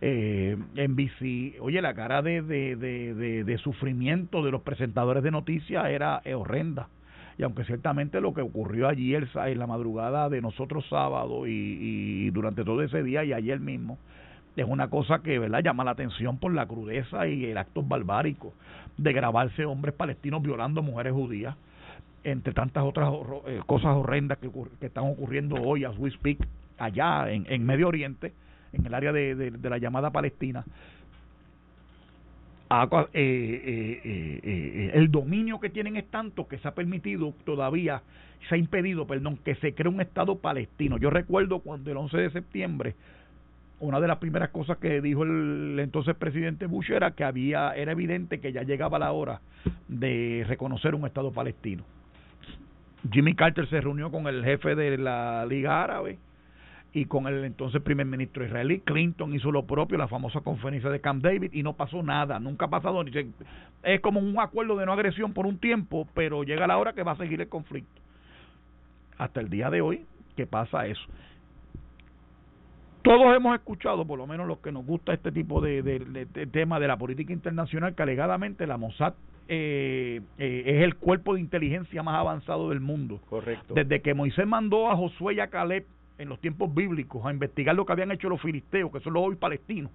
eh, 0.00 0.56
NBC, 0.74 1.60
oye, 1.60 1.80
la 1.80 1.94
cara 1.94 2.22
de, 2.22 2.42
de, 2.42 2.74
de, 2.74 3.44
de, 3.44 3.58
sufrimiento 3.58 4.42
de 4.42 4.50
los 4.50 4.62
presentadores 4.62 5.22
de 5.22 5.30
noticias 5.30 5.86
era 5.86 6.22
horrenda. 6.34 6.88
Y 7.36 7.44
aunque 7.44 7.62
ciertamente 7.62 8.20
lo 8.20 8.34
que 8.34 8.40
ocurrió 8.40 8.88
allí 8.88 9.14
el, 9.14 9.28
en 9.32 9.58
la 9.60 9.68
madrugada 9.68 10.28
de 10.28 10.40
nosotros 10.40 10.84
sábado 10.88 11.46
y, 11.46 11.52
y 11.52 12.30
durante 12.30 12.64
todo 12.64 12.82
ese 12.82 13.04
día 13.04 13.22
y 13.22 13.32
ayer 13.32 13.60
mismo, 13.60 13.96
es 14.62 14.68
una 14.68 14.88
cosa 14.88 15.20
que 15.20 15.38
verdad 15.38 15.62
llama 15.62 15.84
la 15.84 15.92
atención 15.92 16.38
por 16.38 16.52
la 16.52 16.66
crudeza 16.66 17.26
y 17.26 17.44
el 17.46 17.58
acto 17.58 17.82
barbárico 17.82 18.52
de 18.96 19.12
grabarse 19.12 19.64
hombres 19.64 19.94
palestinos 19.94 20.42
violando 20.42 20.82
mujeres 20.82 21.12
judías 21.12 21.56
entre 22.24 22.52
tantas 22.52 22.84
otras 22.84 23.12
eh, 23.46 23.60
cosas 23.66 23.96
horrendas 23.96 24.38
que, 24.38 24.50
están 24.80 25.04
ocurriendo 25.04 25.56
hoy 25.56 25.84
as 25.84 25.96
we 25.98 26.10
speak 26.10 26.38
allá 26.78 27.30
en, 27.30 27.46
en 27.48 27.64
Medio 27.64 27.88
Oriente 27.88 28.32
en 28.72 28.84
el 28.84 28.94
área 28.94 29.12
de, 29.12 29.34
de, 29.34 29.70
la 29.70 29.78
llamada 29.78 30.10
Palestina. 30.10 30.64
Eh, 33.14 34.00
eh, 34.04 34.90
el 34.92 35.10
dominio 35.10 35.58
que 35.58 35.70
tienen 35.70 35.96
es 35.96 36.06
tanto 36.10 36.46
que 36.46 36.58
se 36.58 36.68
ha 36.68 36.74
permitido 36.74 37.32
todavía 37.46 38.02
se 38.46 38.54
ha 38.54 38.58
impedido 38.58 39.06
perdón 39.06 39.38
que 39.38 39.54
se 39.56 39.74
cree 39.74 39.92
un 39.92 40.00
estado 40.00 40.36
palestino. 40.36 40.98
Yo 40.98 41.08
recuerdo 41.08 41.60
cuando 41.60 41.90
el 41.90 41.96
11 41.96 42.16
de 42.18 42.30
septiembre 42.30 42.94
una 43.80 44.00
de 44.00 44.08
las 44.08 44.18
primeras 44.18 44.50
cosas 44.50 44.78
que 44.78 45.00
dijo 45.00 45.22
el 45.22 45.78
entonces 45.78 46.16
presidente 46.16 46.66
Bush 46.66 46.90
era 46.90 47.12
que 47.12 47.24
había 47.24 47.72
era 47.74 47.92
evidente 47.92 48.40
que 48.40 48.52
ya 48.52 48.62
llegaba 48.62 48.98
la 48.98 49.12
hora 49.12 49.40
de 49.86 50.44
reconocer 50.48 50.94
un 50.94 51.06
estado 51.06 51.30
palestino. 51.32 51.84
Jimmy 53.10 53.34
Carter 53.34 53.68
se 53.68 53.80
reunió 53.80 54.10
con 54.10 54.26
el 54.26 54.44
jefe 54.44 54.74
de 54.74 54.98
la 54.98 55.46
Liga 55.46 55.82
Árabe 55.84 56.18
y 56.92 57.04
con 57.04 57.28
el 57.28 57.44
entonces 57.44 57.80
primer 57.80 58.06
ministro 58.06 58.44
israelí. 58.44 58.80
Clinton 58.80 59.32
hizo 59.34 59.52
lo 59.52 59.64
propio, 59.64 59.96
la 59.96 60.08
famosa 60.08 60.40
conferencia 60.40 60.90
de 60.90 61.00
Camp 61.00 61.22
David, 61.22 61.52
y 61.52 61.62
no 61.62 61.74
pasó 61.74 62.02
nada, 62.02 62.40
nunca 62.40 62.64
ha 62.64 62.70
pasado. 62.70 63.04
Es 63.84 64.00
como 64.00 64.18
un 64.18 64.40
acuerdo 64.40 64.76
de 64.76 64.86
no 64.86 64.92
agresión 64.92 65.32
por 65.32 65.46
un 65.46 65.58
tiempo, 65.58 66.08
pero 66.14 66.42
llega 66.42 66.66
la 66.66 66.78
hora 66.78 66.94
que 66.94 67.04
va 67.04 67.12
a 67.12 67.16
seguir 67.16 67.40
el 67.40 67.48
conflicto. 67.48 68.00
Hasta 69.16 69.40
el 69.40 69.48
día 69.48 69.70
de 69.70 69.80
hoy, 69.80 70.06
que 70.34 70.46
pasa 70.46 70.86
eso 70.86 71.06
todos 73.08 73.34
hemos 73.34 73.54
escuchado, 73.54 74.04
por 74.04 74.18
lo 74.18 74.26
menos 74.26 74.46
los 74.46 74.58
que 74.58 74.70
nos 74.70 74.84
gusta 74.84 75.14
este 75.14 75.32
tipo 75.32 75.62
de, 75.62 75.82
de, 75.82 76.46
tema 76.46 76.78
de 76.78 76.86
la 76.86 76.98
política 76.98 77.32
internacional, 77.32 77.94
que 77.94 78.02
alegadamente 78.02 78.66
la 78.66 78.76
Mossad 78.76 79.14
eh, 79.48 80.20
eh, 80.36 80.62
es 80.66 80.82
el 80.82 80.96
cuerpo 80.96 81.32
de 81.32 81.40
inteligencia 81.40 82.02
más 82.02 82.16
avanzado 82.16 82.68
del 82.68 82.80
mundo. 82.80 83.18
Correcto. 83.30 83.72
Desde 83.72 84.02
que 84.02 84.12
Moisés 84.12 84.46
mandó 84.46 84.90
a 84.90 84.96
Josué 84.96 85.36
y 85.36 85.40
a 85.40 85.46
Caleb 85.46 85.86
en 86.18 86.28
los 86.28 86.38
tiempos 86.38 86.74
bíblicos 86.74 87.24
a 87.24 87.32
investigar 87.32 87.74
lo 87.74 87.86
que 87.86 87.92
habían 87.92 88.12
hecho 88.12 88.28
los 88.28 88.42
filisteos, 88.42 88.92
que 88.92 89.00
son 89.00 89.14
los 89.14 89.22
hoy 89.22 89.36
palestinos, 89.36 89.90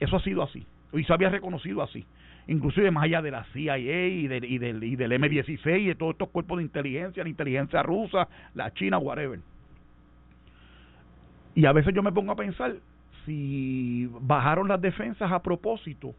eso 0.00 0.16
ha 0.16 0.20
sido 0.20 0.42
así. 0.42 0.66
Y 0.92 1.04
se 1.04 1.12
había 1.12 1.28
reconocido 1.28 1.80
así. 1.80 2.04
Inclusive 2.48 2.90
más 2.90 3.04
allá 3.04 3.22
de 3.22 3.30
la 3.30 3.44
CIA 3.52 3.78
y, 3.78 4.26
del, 4.26 4.44
y 4.44 4.58
del, 4.58 4.82
y 4.82 4.96
del 4.96 5.12
M16 5.12 5.80
y 5.80 5.86
de 5.86 5.94
todos 5.94 6.14
estos 6.14 6.30
cuerpos 6.30 6.58
de 6.58 6.64
inteligencia, 6.64 7.22
la 7.22 7.28
inteligencia 7.28 7.84
rusa, 7.84 8.26
la 8.54 8.72
China, 8.74 8.98
whatever 8.98 9.38
y 11.54 11.66
a 11.66 11.72
veces 11.72 11.94
yo 11.94 12.02
me 12.02 12.12
pongo 12.12 12.32
a 12.32 12.36
pensar 12.36 12.74
si 13.24 14.08
bajaron 14.20 14.68
las 14.68 14.80
defensas 14.80 15.30
a 15.30 15.42
propósito 15.42 16.14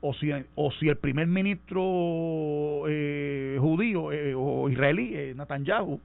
o 0.00 0.14
si, 0.14 0.30
o 0.54 0.70
si 0.72 0.88
el 0.88 0.96
primer 0.96 1.26
ministro 1.26 2.84
eh, 2.88 3.56
judío 3.60 4.12
eh, 4.12 4.34
o 4.34 4.68
israelí, 4.68 5.14
eh, 5.14 5.34
Netanyahu, 5.36 6.00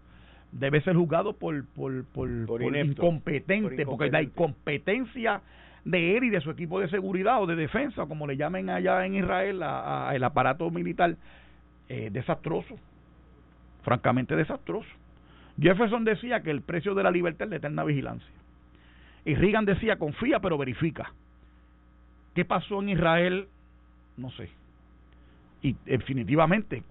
debe 0.52 0.82
ser 0.82 0.96
juzgado 0.96 1.34
por, 1.34 1.66
por, 1.68 2.04
por, 2.06 2.30
incompetente, 2.76 3.86
porque 3.86 4.10
la 4.10 4.22
incompetencia 4.22 5.42
de 5.84 6.18
él 6.18 6.26
y 6.26 6.30
de 6.30 6.42
su 6.42 6.52
equipo 6.52 6.80
de 6.80 6.90
seguridad 6.90 7.42
o 7.42 7.46
de 7.46 7.56
defensa, 7.56 8.06
como 8.06 8.28
le 8.28 8.38
llamen 8.38 8.70
allá 8.70 9.06
en 9.06 9.16
Israel, 9.16 9.62
a, 9.64 10.12
el 10.14 10.24
aparato 10.24 10.70
militar, 10.72 11.16
desastroso, 11.88 12.76
francamente 13.84 14.36
desastroso. 14.36 14.90
Jefferson 15.60 16.04
decía 16.04 16.42
que 16.42 16.52
el 16.52 16.62
precio 16.62 16.94
de 16.96 17.04
la 17.04 17.12
libertad 17.12 17.46
es 17.46 17.50
la 17.52 17.56
eterna 17.58 17.84
vigilancia. 17.84 18.30
Y 19.24 19.36
Reagan 19.36 19.66
decía, 19.66 19.98
confía 19.98 20.40
pero 20.40 20.58
verifica. 20.58 21.12
¿Qué 22.36 22.46
pasó 22.46 22.82
en 22.82 22.90
Israel? 22.90 23.48
No 24.18 24.30
sé. 24.32 24.50
Y 25.62 25.76
definitivamente, 25.86 26.84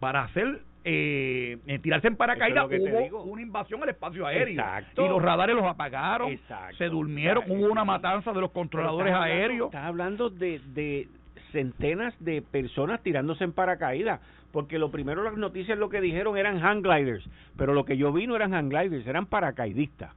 para 0.00 0.24
hacer 0.24 0.60
eh, 0.84 1.58
eh 1.66 1.78
tirarse 1.80 2.08
en 2.08 2.16
paracaídas 2.16 2.66
hubo 3.10 3.22
una 3.22 3.42
invasión 3.42 3.82
al 3.82 3.88
espacio 3.88 4.26
aéreo 4.26 4.62
y 4.96 5.08
los 5.08 5.20
radares 5.20 5.56
los 5.56 5.64
apagaron 5.64 6.38
se 6.78 6.84
durmieron 6.86 7.44
hubo 7.48 7.66
una 7.66 7.84
matanza 7.84 8.32
de 8.32 8.40
los 8.40 8.52
controladores 8.52 9.12
aéreos 9.12 9.66
estás 9.66 9.84
hablando 9.84 10.30
de, 10.30 10.60
de 10.74 11.08
centenas 11.50 12.14
de 12.20 12.42
personas 12.42 13.02
tirándose 13.02 13.42
en 13.42 13.52
paracaídas 13.52 14.20
porque 14.52 14.78
lo 14.78 14.90
primero 14.90 15.22
las 15.22 15.36
noticias 15.36 15.78
lo 15.78 15.88
que 15.88 16.00
dijeron 16.00 16.36
eran 16.36 16.60
hang 16.60 16.82
gliders, 16.82 17.28
pero 17.56 17.74
lo 17.74 17.84
que 17.84 17.96
yo 17.96 18.12
vi 18.12 18.26
no 18.26 18.36
eran 18.36 18.52
hang 18.52 18.68
gliders, 18.68 19.06
eran 19.06 19.26
paracaidistas. 19.26 20.14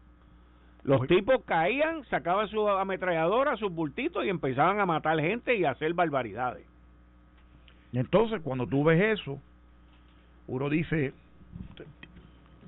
Los 0.83 1.07
tipos 1.07 1.43
caían, 1.45 2.03
sacaban 2.05 2.47
su 2.47 2.67
ametralladora, 2.67 3.55
sus 3.57 3.71
bultitos 3.71 4.25
y 4.25 4.29
empezaban 4.29 4.79
a 4.79 4.85
matar 4.85 5.19
gente 5.19 5.55
y 5.55 5.63
a 5.63 5.71
hacer 5.71 5.93
barbaridades. 5.93 6.65
Entonces, 7.93 8.41
cuando 8.41 8.65
tú 8.65 8.83
ves 8.83 9.19
eso, 9.19 9.39
uno 10.47 10.69
dice, 10.69 11.13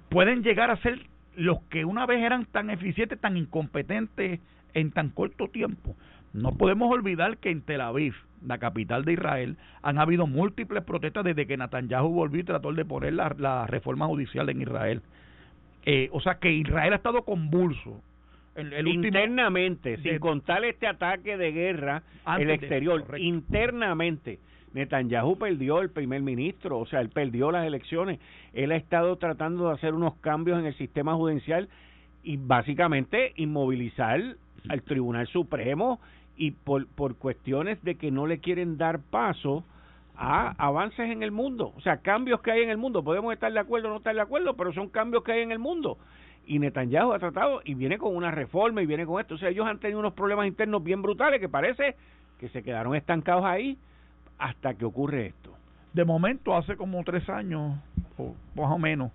pueden 0.09 0.43
llegar 0.43 0.69
a 0.69 0.77
ser 0.77 0.99
los 1.35 1.61
que 1.63 1.85
una 1.85 2.05
vez 2.05 2.21
eran 2.21 2.45
tan 2.45 2.69
eficientes, 2.69 3.19
tan 3.19 3.35
incompetentes 3.35 4.39
en 4.73 4.91
tan 4.91 5.09
corto 5.09 5.47
tiempo. 5.47 5.95
No 6.33 6.55
podemos 6.57 6.91
olvidar 6.91 7.37
que 7.37 7.51
en 7.51 7.61
Tel 7.61 7.81
Aviv, 7.81 8.15
la 8.45 8.57
capital 8.57 9.05
de 9.05 9.13
Israel, 9.13 9.57
han 9.83 9.99
habido 9.99 10.25
múltiples 10.25 10.83
protestas 10.83 11.23
desde 11.23 11.45
que 11.45 11.57
Netanyahu 11.57 12.09
volvió 12.09 12.41
y 12.41 12.43
trató 12.43 12.73
de 12.73 12.85
poner 12.85 13.13
la, 13.13 13.67
reforma 13.67 14.07
judicial 14.07 14.49
en 14.49 14.61
Israel. 14.61 15.01
Eh, 15.85 16.09
o 16.11 16.21
sea 16.21 16.39
que 16.39 16.51
Israel 16.51 16.93
ha 16.93 16.97
estado 16.97 17.23
convulso. 17.23 18.01
El, 18.55 18.87
internamente, 18.87 19.97
sin 19.97 20.19
contar 20.19 20.63
este 20.63 20.85
ataque 20.85 21.37
de 21.37 21.51
guerra, 21.51 22.03
el 22.37 22.51
exterior, 22.51 23.03
internamente. 23.17 24.39
Netanyahu 24.73 25.37
perdió 25.37 25.81
el 25.81 25.89
primer 25.89 26.21
ministro, 26.21 26.79
o 26.79 26.85
sea, 26.85 27.01
él 27.01 27.09
perdió 27.09 27.51
las 27.51 27.65
elecciones. 27.65 28.19
Él 28.53 28.71
ha 28.71 28.75
estado 28.75 29.15
tratando 29.17 29.67
de 29.67 29.73
hacer 29.73 29.93
unos 29.93 30.15
cambios 30.15 30.59
en 30.59 30.65
el 30.65 30.75
sistema 30.75 31.15
judicial 31.15 31.67
y 32.23 32.37
básicamente 32.37 33.33
inmovilizar 33.37 34.21
al 34.69 34.81
Tribunal 34.83 35.27
Supremo 35.27 35.99
y 36.35 36.51
por, 36.51 36.87
por 36.87 37.15
cuestiones 37.15 37.81
de 37.83 37.95
que 37.95 38.11
no 38.11 38.27
le 38.27 38.39
quieren 38.39 38.77
dar 38.77 38.99
paso 38.99 39.63
a 40.15 40.53
avances 40.57 41.09
en 41.09 41.23
el 41.23 41.31
mundo, 41.31 41.73
o 41.75 41.81
sea, 41.81 41.97
cambios 41.97 42.41
que 42.41 42.51
hay 42.51 42.61
en 42.61 42.69
el 42.69 42.77
mundo. 42.77 43.03
Podemos 43.03 43.33
estar 43.33 43.51
de 43.51 43.59
acuerdo 43.59 43.87
o 43.87 43.91
no 43.91 43.97
estar 43.97 44.13
de 44.13 44.21
acuerdo, 44.21 44.55
pero 44.55 44.71
son 44.73 44.89
cambios 44.89 45.23
que 45.23 45.31
hay 45.31 45.41
en 45.41 45.51
el 45.51 45.59
mundo. 45.59 45.97
Y 46.45 46.59
Netanyahu 46.59 47.13
ha 47.13 47.19
tratado 47.19 47.61
y 47.63 47.73
viene 47.73 47.97
con 47.97 48.15
una 48.15 48.29
reforma 48.29 48.81
y 48.81 48.85
viene 48.85 49.05
con 49.05 49.19
esto. 49.19 49.35
O 49.35 49.37
sea, 49.37 49.49
ellos 49.49 49.65
han 49.65 49.79
tenido 49.79 49.99
unos 49.99 50.13
problemas 50.13 50.45
internos 50.45 50.83
bien 50.83 51.01
brutales 51.01 51.39
que 51.39 51.49
parece 51.49 51.95
que 52.39 52.49
se 52.49 52.61
quedaron 52.61 52.95
estancados 52.95 53.45
ahí 53.45 53.77
hasta 54.37 54.73
que 54.73 54.85
ocurre 54.85 55.27
esto. 55.27 55.51
De 55.93 56.05
momento, 56.05 56.55
hace 56.55 56.75
como 56.75 57.03
tres 57.03 57.29
años, 57.29 57.77
o 58.17 58.35
más 58.55 58.71
o 58.71 58.77
menos, 58.77 59.11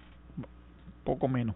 poco 1.04 1.28
menos, 1.28 1.54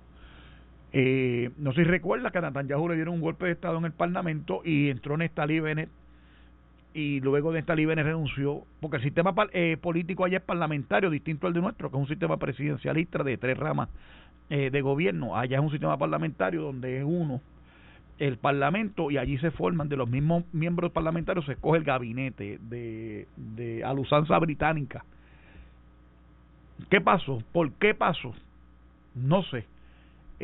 eh, 0.93 1.51
no 1.57 1.73
sé 1.73 1.85
si 1.85 1.89
recuerda 1.89 2.31
que 2.31 2.39
a 2.39 2.43
Netanyahu 2.43 2.89
le 2.89 2.97
dieron 2.97 3.15
un 3.15 3.21
golpe 3.23 3.47
de 3.47 3.53
Estado 3.53 3.79
en 3.79 3.87
el 3.87 3.93
Parlamento 3.93 4.61
y 4.63 4.91
entró 4.91 5.17
Nestalí 5.17 5.59
Bennett 5.59 5.89
y 6.93 7.21
luego 7.21 7.51
Nestalí 7.51 7.87
Bennett 7.87 8.05
renunció 8.05 8.65
porque 8.81 8.99
el 8.99 9.03
sistema 9.03 9.35
eh, 9.55 9.79
político 9.81 10.27
allá 10.27 10.39
es 10.39 10.45
parlamentario 10.45 11.09
distinto 11.09 11.47
al 11.47 11.55
de 11.55 11.63
nuestro 11.63 11.91
que 11.91 11.97
es 11.97 12.01
un 12.01 12.09
sistema 12.09 12.37
presidencialista 12.37 13.23
de 13.23 13.39
tres 13.39 13.57
ramas 13.57 13.89
eh, 14.51 14.69
de 14.71 14.81
gobierno 14.83 15.35
allá 15.35 15.57
es 15.57 15.65
un 15.65 15.71
sistema 15.71 15.97
parlamentario 15.97 16.61
donde 16.61 16.99
es 16.99 17.05
uno 17.05 17.41
el 18.19 18.37
parlamento 18.37 19.11
y 19.11 19.17
allí 19.17 19.39
se 19.39 19.51
forman 19.51 19.89
de 19.89 19.97
los 19.97 20.11
mismos 20.11 20.45
miembros 20.53 20.93
parlamentarios 20.93 21.47
se 21.47 21.53
escoge 21.53 21.79
el 21.79 21.85
gabinete 21.85 22.59
de, 22.61 23.27
de 23.37 23.83
a 23.83 23.95
usanza 23.95 24.39
británica 24.39 25.07
¿qué 26.91 27.01
pasó? 27.01 27.43
¿por 27.53 27.73
qué 27.73 27.95
pasó? 27.95 28.35
no 29.15 29.43
sé 29.45 29.72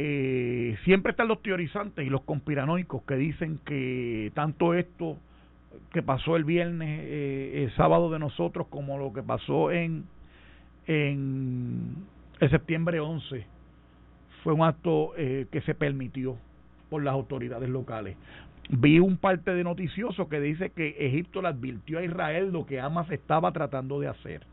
eh, 0.00 0.76
siempre 0.84 1.10
están 1.10 1.26
los 1.26 1.42
teorizantes 1.42 2.06
y 2.06 2.08
los 2.08 2.22
conspiranoicos 2.22 3.02
que 3.02 3.16
dicen 3.16 3.58
que 3.64 4.30
tanto 4.32 4.74
esto 4.74 5.16
que 5.92 6.04
pasó 6.04 6.36
el 6.36 6.44
viernes, 6.44 7.00
eh, 7.02 7.64
el 7.64 7.74
sábado 7.74 8.08
de 8.08 8.20
nosotros, 8.20 8.68
como 8.70 8.96
lo 8.96 9.12
que 9.12 9.24
pasó 9.24 9.72
en, 9.72 10.04
en 10.86 11.96
septiembre 12.38 13.00
11, 13.00 13.44
fue 14.44 14.52
un 14.52 14.62
acto 14.62 15.14
eh, 15.16 15.46
que 15.50 15.62
se 15.62 15.74
permitió 15.74 16.36
por 16.90 17.02
las 17.02 17.14
autoridades 17.14 17.68
locales. 17.68 18.16
Vi 18.70 19.00
un 19.00 19.16
parte 19.16 19.52
de 19.52 19.64
noticioso 19.64 20.28
que 20.28 20.40
dice 20.40 20.70
que 20.70 20.94
Egipto 21.00 21.42
le 21.42 21.48
advirtió 21.48 21.98
a 21.98 22.04
Israel 22.04 22.52
lo 22.52 22.66
que 22.66 22.78
Hamas 22.78 23.10
estaba 23.10 23.50
tratando 23.50 23.98
de 23.98 24.06
hacer. 24.06 24.46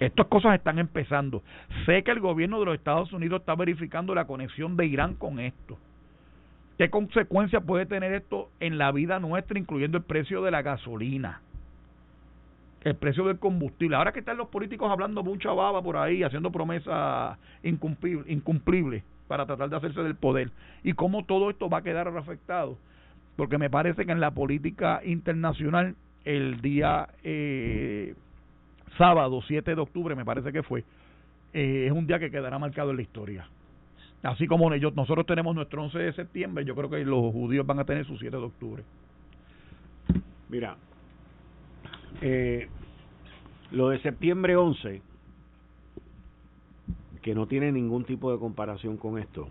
Estas 0.00 0.26
cosas 0.26 0.54
están 0.54 0.78
empezando. 0.78 1.42
Sé 1.84 2.04
que 2.04 2.12
el 2.12 2.20
gobierno 2.20 2.60
de 2.60 2.66
los 2.66 2.74
Estados 2.74 3.12
Unidos 3.12 3.40
está 3.40 3.54
verificando 3.56 4.14
la 4.14 4.26
conexión 4.26 4.76
de 4.76 4.86
Irán 4.86 5.14
con 5.14 5.40
esto. 5.40 5.78
¿Qué 6.78 6.90
consecuencias 6.90 7.64
puede 7.64 7.86
tener 7.86 8.12
esto 8.12 8.50
en 8.60 8.78
la 8.78 8.92
vida 8.92 9.18
nuestra, 9.18 9.58
incluyendo 9.58 9.98
el 9.98 10.04
precio 10.04 10.42
de 10.42 10.52
la 10.52 10.62
gasolina? 10.62 11.40
El 12.84 12.94
precio 12.94 13.24
del 13.24 13.40
combustible. 13.40 13.96
Ahora 13.96 14.12
que 14.12 14.20
están 14.20 14.36
los 14.36 14.48
políticos 14.48 14.88
hablando 14.88 15.24
mucha 15.24 15.50
baba 15.50 15.82
por 15.82 15.96
ahí, 15.96 16.22
haciendo 16.22 16.52
promesas 16.52 17.36
incumplibles 17.64 19.02
para 19.26 19.46
tratar 19.46 19.68
de 19.68 19.76
hacerse 19.76 20.02
del 20.04 20.14
poder. 20.14 20.52
Y 20.84 20.92
cómo 20.92 21.24
todo 21.24 21.50
esto 21.50 21.68
va 21.68 21.78
a 21.78 21.82
quedar 21.82 22.06
afectado. 22.06 22.78
Porque 23.34 23.58
me 23.58 23.70
parece 23.70 24.06
que 24.06 24.12
en 24.12 24.20
la 24.20 24.30
política 24.30 25.00
internacional, 25.04 25.96
el 26.24 26.60
día 26.60 27.08
eh, 27.24 28.14
sábado 28.96 29.40
7 29.46 29.74
de 29.74 29.80
octubre, 29.80 30.14
me 30.14 30.24
parece 30.24 30.52
que 30.52 30.62
fue, 30.62 30.84
eh, 31.52 31.86
es 31.86 31.92
un 31.92 32.06
día 32.06 32.18
que 32.18 32.30
quedará 32.30 32.58
marcado 32.58 32.90
en 32.90 32.96
la 32.96 33.02
historia. 33.02 33.48
Así 34.22 34.46
como 34.46 34.68
nosotros 34.70 35.26
tenemos 35.26 35.54
nuestro 35.54 35.82
11 35.82 35.98
de 35.98 36.12
septiembre, 36.12 36.64
yo 36.64 36.74
creo 36.74 36.90
que 36.90 37.04
los 37.04 37.32
judíos 37.32 37.64
van 37.66 37.78
a 37.78 37.84
tener 37.84 38.04
su 38.04 38.16
7 38.18 38.36
de 38.36 38.42
octubre. 38.42 38.82
Mira, 40.48 40.76
eh, 42.20 42.68
lo 43.70 43.90
de 43.90 44.00
septiembre 44.00 44.56
11, 44.56 45.02
que 47.22 47.34
no 47.34 47.46
tiene 47.46 47.70
ningún 47.70 48.04
tipo 48.04 48.32
de 48.32 48.38
comparación 48.38 48.96
con 48.96 49.18
esto, 49.18 49.48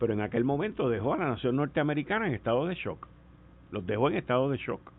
pero 0.00 0.12
en 0.12 0.22
aquel 0.22 0.44
momento 0.44 0.88
dejó 0.88 1.14
a 1.14 1.18
la 1.18 1.28
nación 1.28 1.56
norteamericana 1.56 2.26
en 2.26 2.34
estado 2.34 2.66
de 2.66 2.74
shock. 2.74 3.06
Los 3.70 3.86
dejó 3.86 4.08
en 4.08 4.16
estado 4.16 4.50
de 4.50 4.56
shock. 4.56 4.92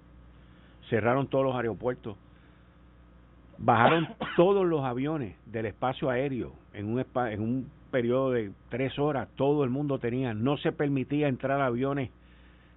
Cerraron 0.89 1.27
todos 1.27 1.45
los 1.45 1.55
aeropuertos 1.55 2.17
bajaron 3.59 4.07
todos 4.35 4.65
los 4.65 4.83
aviones 4.83 5.35
del 5.45 5.67
espacio 5.67 6.09
aéreo 6.09 6.53
en 6.73 6.87
un, 6.87 7.05
en 7.29 7.41
un 7.41 7.69
periodo 7.91 8.31
de 8.31 8.51
tres 8.69 8.97
horas, 8.97 9.27
todo 9.35 9.63
el 9.63 9.69
mundo 9.69 9.99
tenía, 9.99 10.33
no 10.33 10.57
se 10.57 10.71
permitía 10.71 11.27
entrar 11.27 11.59
aviones 11.61 12.09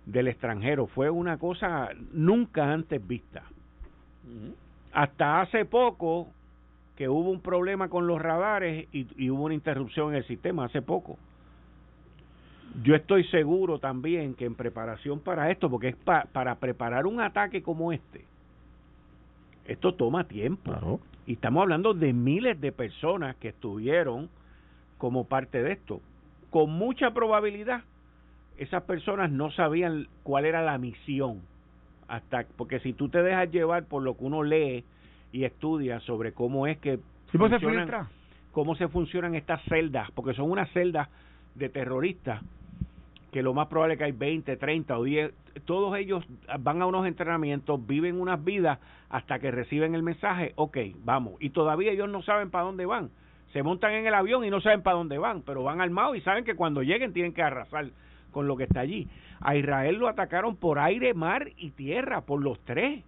del 0.06 0.28
extranjero, 0.28 0.88
fue 0.88 1.10
una 1.10 1.38
cosa 1.38 1.90
nunca 2.12 2.72
antes 2.72 3.06
vista. 3.06 3.44
Hasta 4.92 5.40
hace 5.40 5.64
poco 5.64 6.28
que 6.96 7.08
hubo 7.08 7.30
un 7.30 7.40
problema 7.40 7.88
con 7.88 8.06
los 8.06 8.20
radares 8.20 8.88
y, 8.92 9.30
hubo 9.30 9.44
una 9.44 9.54
interrupción 9.54 10.10
en 10.10 10.16
el 10.16 10.26
sistema, 10.26 10.64
hace 10.64 10.82
poco. 10.82 11.16
Yo 12.82 12.94
estoy 12.94 13.24
seguro 13.24 13.78
también 13.78 14.34
que 14.34 14.46
en 14.46 14.54
preparación 14.54 15.20
para 15.20 15.50
esto, 15.50 15.70
porque 15.70 15.88
es 15.88 15.96
para 15.96 16.54
preparar 16.56 17.06
un 17.06 17.20
ataque 17.20 17.62
como 17.62 17.92
este, 17.92 18.24
esto 19.66 19.94
toma 19.94 20.24
tiempo. 20.24 21.00
Y 21.26 21.34
estamos 21.34 21.62
hablando 21.62 21.94
de 21.94 22.12
miles 22.12 22.60
de 22.60 22.72
personas 22.72 23.36
que 23.36 23.48
estuvieron 23.48 24.28
como 24.98 25.24
parte 25.24 25.62
de 25.62 25.72
esto. 25.72 26.00
Con 26.50 26.70
mucha 26.72 27.12
probabilidad, 27.12 27.82
esas 28.58 28.82
personas 28.84 29.30
no 29.30 29.50
sabían 29.52 30.08
cuál 30.22 30.44
era 30.44 30.62
la 30.62 30.78
misión. 30.78 31.40
hasta 32.08 32.44
Porque 32.56 32.80
si 32.80 32.92
tú 32.92 33.08
te 33.08 33.22
dejas 33.22 33.50
llevar 33.50 33.84
por 33.84 34.02
lo 34.02 34.16
que 34.16 34.24
uno 34.24 34.42
lee 34.42 34.84
y 35.32 35.44
estudia 35.44 36.00
sobre 36.00 36.32
cómo 36.32 36.66
es 36.66 36.78
que 36.78 36.98
funcionan, 37.30 38.08
cómo 38.50 38.74
se 38.76 38.88
funcionan 38.88 39.34
estas 39.34 39.62
celdas, 39.64 40.10
porque 40.12 40.34
son 40.34 40.50
unas 40.50 40.70
celdas 40.72 41.08
de 41.54 41.68
terroristas 41.68 42.42
que 43.32 43.42
lo 43.42 43.54
más 43.54 43.68
probable 43.68 43.94
es 43.94 43.98
que 43.98 44.04
hay 44.04 44.12
20, 44.12 44.56
30 44.58 44.98
o 44.98 45.02
10, 45.02 45.32
todos 45.64 45.96
ellos 45.96 46.22
van 46.60 46.82
a 46.82 46.86
unos 46.86 47.06
entrenamientos, 47.06 47.84
viven 47.86 48.20
unas 48.20 48.44
vidas 48.44 48.78
hasta 49.08 49.38
que 49.38 49.50
reciben 49.50 49.94
el 49.94 50.02
mensaje, 50.02 50.52
ok, 50.54 50.76
vamos, 51.02 51.34
y 51.40 51.48
todavía 51.50 51.92
ellos 51.92 52.10
no 52.10 52.22
saben 52.22 52.50
para 52.50 52.64
dónde 52.64 52.84
van, 52.84 53.10
se 53.54 53.62
montan 53.62 53.92
en 53.94 54.06
el 54.06 54.12
avión 54.12 54.44
y 54.44 54.50
no 54.50 54.60
saben 54.60 54.82
para 54.82 54.98
dónde 54.98 55.16
van, 55.16 55.40
pero 55.40 55.62
van 55.62 55.80
armados 55.80 56.16
y 56.18 56.20
saben 56.20 56.44
que 56.44 56.54
cuando 56.54 56.82
lleguen 56.82 57.14
tienen 57.14 57.32
que 57.32 57.42
arrasar 57.42 57.88
con 58.32 58.46
lo 58.46 58.56
que 58.56 58.64
está 58.64 58.80
allí. 58.80 59.08
A 59.40 59.56
Israel 59.56 59.96
lo 59.96 60.08
atacaron 60.08 60.56
por 60.56 60.78
aire, 60.78 61.14
mar 61.14 61.48
y 61.56 61.70
tierra, 61.70 62.20
por 62.20 62.42
los 62.42 62.60
tres, 62.60 63.02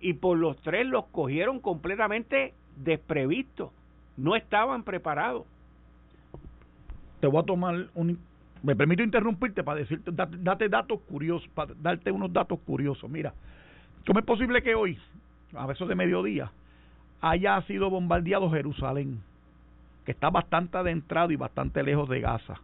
y 0.00 0.14
por 0.14 0.38
los 0.38 0.56
tres 0.62 0.86
los 0.86 1.04
cogieron 1.06 1.60
completamente 1.60 2.54
desprevistos, 2.76 3.72
no 4.16 4.36
estaban 4.36 4.84
preparados. 4.84 5.44
Te 7.20 7.26
voy 7.26 7.40
a 7.40 7.44
tomar 7.44 7.88
un 7.94 8.18
me 8.62 8.74
permito 8.74 9.02
interrumpirte 9.02 9.62
para 9.62 9.80
decirte, 9.80 10.10
date, 10.12 10.68
datos 10.68 11.00
curiosos, 11.02 11.48
para 11.54 11.74
darte 11.74 12.10
unos 12.10 12.32
datos 12.32 12.58
curiosos. 12.60 13.08
Mira, 13.10 13.32
¿cómo 14.06 14.18
es 14.18 14.24
posible 14.24 14.62
que 14.62 14.74
hoy, 14.74 14.98
a 15.54 15.66
veces 15.66 15.86
de 15.88 15.94
mediodía, 15.94 16.50
haya 17.20 17.60
sido 17.62 17.90
bombardeado 17.90 18.50
Jerusalén, 18.50 19.20
que 20.04 20.12
está 20.12 20.30
bastante 20.30 20.78
adentrado 20.78 21.30
y 21.30 21.36
bastante 21.36 21.82
lejos 21.82 22.08
de 22.08 22.20
Gaza? 22.20 22.54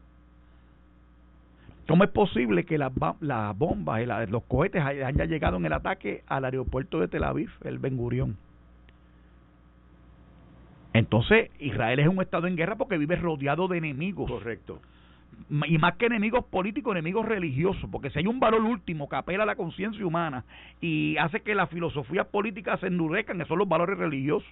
¿Cómo 1.89 2.05
es 2.05 2.11
posible 2.11 2.65
que 2.65 2.79
las, 2.79 2.93
las 3.21 3.59
bombas, 3.59 4.07
los 4.31 4.45
cohetes 4.45 4.83
hayan 4.83 5.29
llegado 5.29 5.57
en 5.57 5.67
el 5.67 5.73
ataque 5.73 6.23
al 6.27 6.45
aeropuerto 6.45 7.01
de 7.01 7.09
Tel 7.09 7.25
Aviv, 7.25 7.51
el 7.65 7.79
Ben 7.79 7.97
Gurión? 7.97 8.37
Entonces, 10.95 11.51
Israel 11.59 11.99
es 11.99 12.07
un 12.07 12.21
estado 12.21 12.47
en 12.47 12.57
guerra 12.57 12.77
porque 12.77 12.99
vive 12.99 13.17
rodeado 13.17 13.67
de 13.67 13.79
enemigos. 13.79 14.31
Correcto 14.31 14.81
y 15.67 15.79
más 15.79 15.97
que 15.97 16.07
enemigos 16.07 16.45
políticos, 16.47 16.93
enemigos 16.93 17.27
religiosos, 17.27 17.89
porque 17.91 18.11
si 18.11 18.21
hay 18.21 18.27
un 18.27 18.41
valor 18.41 18.63
último 18.63 19.09
que 19.09 19.17
apela 19.17 19.43
a 19.43 19.47
la 19.47 19.57
conciencia 19.57 20.05
humana 20.07 20.45
y 20.81 21.17
hace 21.19 21.41
que 21.41 21.55
las 21.55 21.69
filosofías 21.69 22.27
políticas 22.27 22.81
se 22.81 22.87
endurezcan, 22.87 23.39
que 23.39 23.45
son 23.45 23.59
los 23.59 23.69
valores 23.69 23.99
religiosos, 23.99 24.49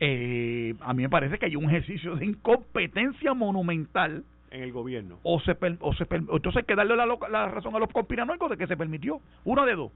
eh, 0.00 0.74
a 0.80 0.92
mí 0.94 1.02
me 1.02 1.08
parece 1.08 1.38
que 1.38 1.46
hay 1.46 1.56
un 1.56 1.64
ejercicio 1.64 2.16
de 2.16 2.26
incompetencia 2.26 3.34
monumental 3.34 4.24
en 4.50 4.62
el 4.62 4.72
gobierno. 4.72 5.18
O 5.22 5.40
se, 5.40 5.56
o 5.80 5.94
se 5.94 6.06
entonces 6.10 6.56
hay 6.56 6.64
que 6.64 6.74
darle 6.74 6.96
la, 6.96 7.06
la 7.06 7.48
razón 7.48 7.74
a 7.74 7.78
los 7.78 7.88
conspiranoicos 7.90 8.50
de 8.50 8.56
que 8.56 8.66
se 8.66 8.76
permitió. 8.76 9.20
Uno 9.44 9.64
de 9.64 9.74
dos. 9.74 9.92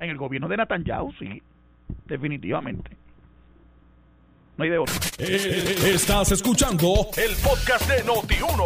En 0.00 0.10
el 0.10 0.16
gobierno 0.16 0.48
de 0.48 0.56
Netanyahu, 0.56 1.12
sí, 1.12 1.42
definitivamente. 2.06 2.96
No 4.56 4.64
hay 4.64 4.70
de 4.70 4.78
otro. 4.78 4.94
Eh, 5.18 5.94
estás 5.94 6.32
escuchando 6.32 7.08
el 7.16 7.34
podcast 7.42 7.88
de 7.88 8.04
Noti1. 8.04 8.64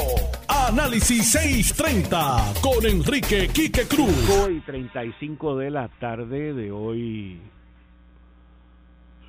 Análisis 0.48 1.30
630 1.30 2.54
con 2.60 2.84
Enrique 2.84 3.48
Quique 3.48 3.86
Cruz. 3.86 4.28
Hoy 4.30 4.60
35 4.66 5.56
de 5.56 5.70
la 5.70 5.88
tarde 5.88 6.54
de 6.54 6.72
hoy 6.72 7.40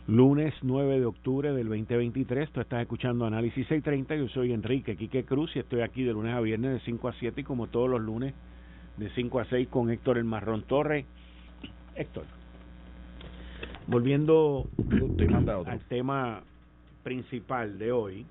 Lunes 0.08 0.54
9 0.62 1.00
de 1.00 1.06
octubre 1.06 1.52
del 1.52 1.68
2023, 1.68 2.50
tú 2.52 2.62
estás 2.62 2.82
escuchando 2.82 3.26
Análisis 3.26 3.68
630, 3.68 4.16
yo 4.16 4.30
soy 4.30 4.54
Enrique 4.54 4.96
Quique 4.96 5.26
Cruz 5.26 5.54
y 5.56 5.60
estoy 5.60 5.82
aquí 5.82 6.04
de 6.04 6.14
lunes 6.14 6.34
a 6.34 6.40
viernes 6.40 6.74
de 6.74 6.80
5 6.80 7.10
a 7.10 7.14
7 7.20 7.42
y 7.42 7.44
como 7.44 7.68
todos 7.68 7.90
los 7.90 8.00
lunes 8.00 8.34
de 8.96 9.10
5 9.10 9.40
a 9.42 9.46
6 9.50 9.68
con 9.68 9.92
Héctor 9.92 10.18
El 10.18 10.24
Marrón 10.24 10.64
Torres. 10.64 11.06
Héctor, 11.94 12.24
volviendo 13.88 14.68
al 15.66 15.80
tema 15.88 16.44
principal 17.04 17.80
de 17.80 17.92
hoy, 17.92 18.26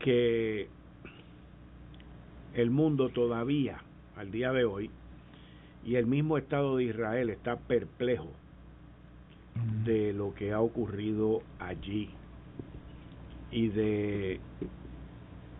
que 0.00 0.68
el 2.54 2.70
mundo 2.70 3.10
todavía, 3.10 3.82
al 4.16 4.30
día 4.30 4.52
de 4.52 4.64
hoy, 4.64 4.90
y 5.84 5.94
el 5.94 6.06
mismo 6.06 6.36
Estado 6.36 6.76
de 6.76 6.84
Israel 6.84 7.30
está 7.30 7.56
perplejo 7.56 8.28
de 9.84 10.12
lo 10.12 10.34
que 10.34 10.52
ha 10.52 10.60
ocurrido 10.60 11.42
allí 11.58 12.10
y 13.50 13.68
de 13.68 14.40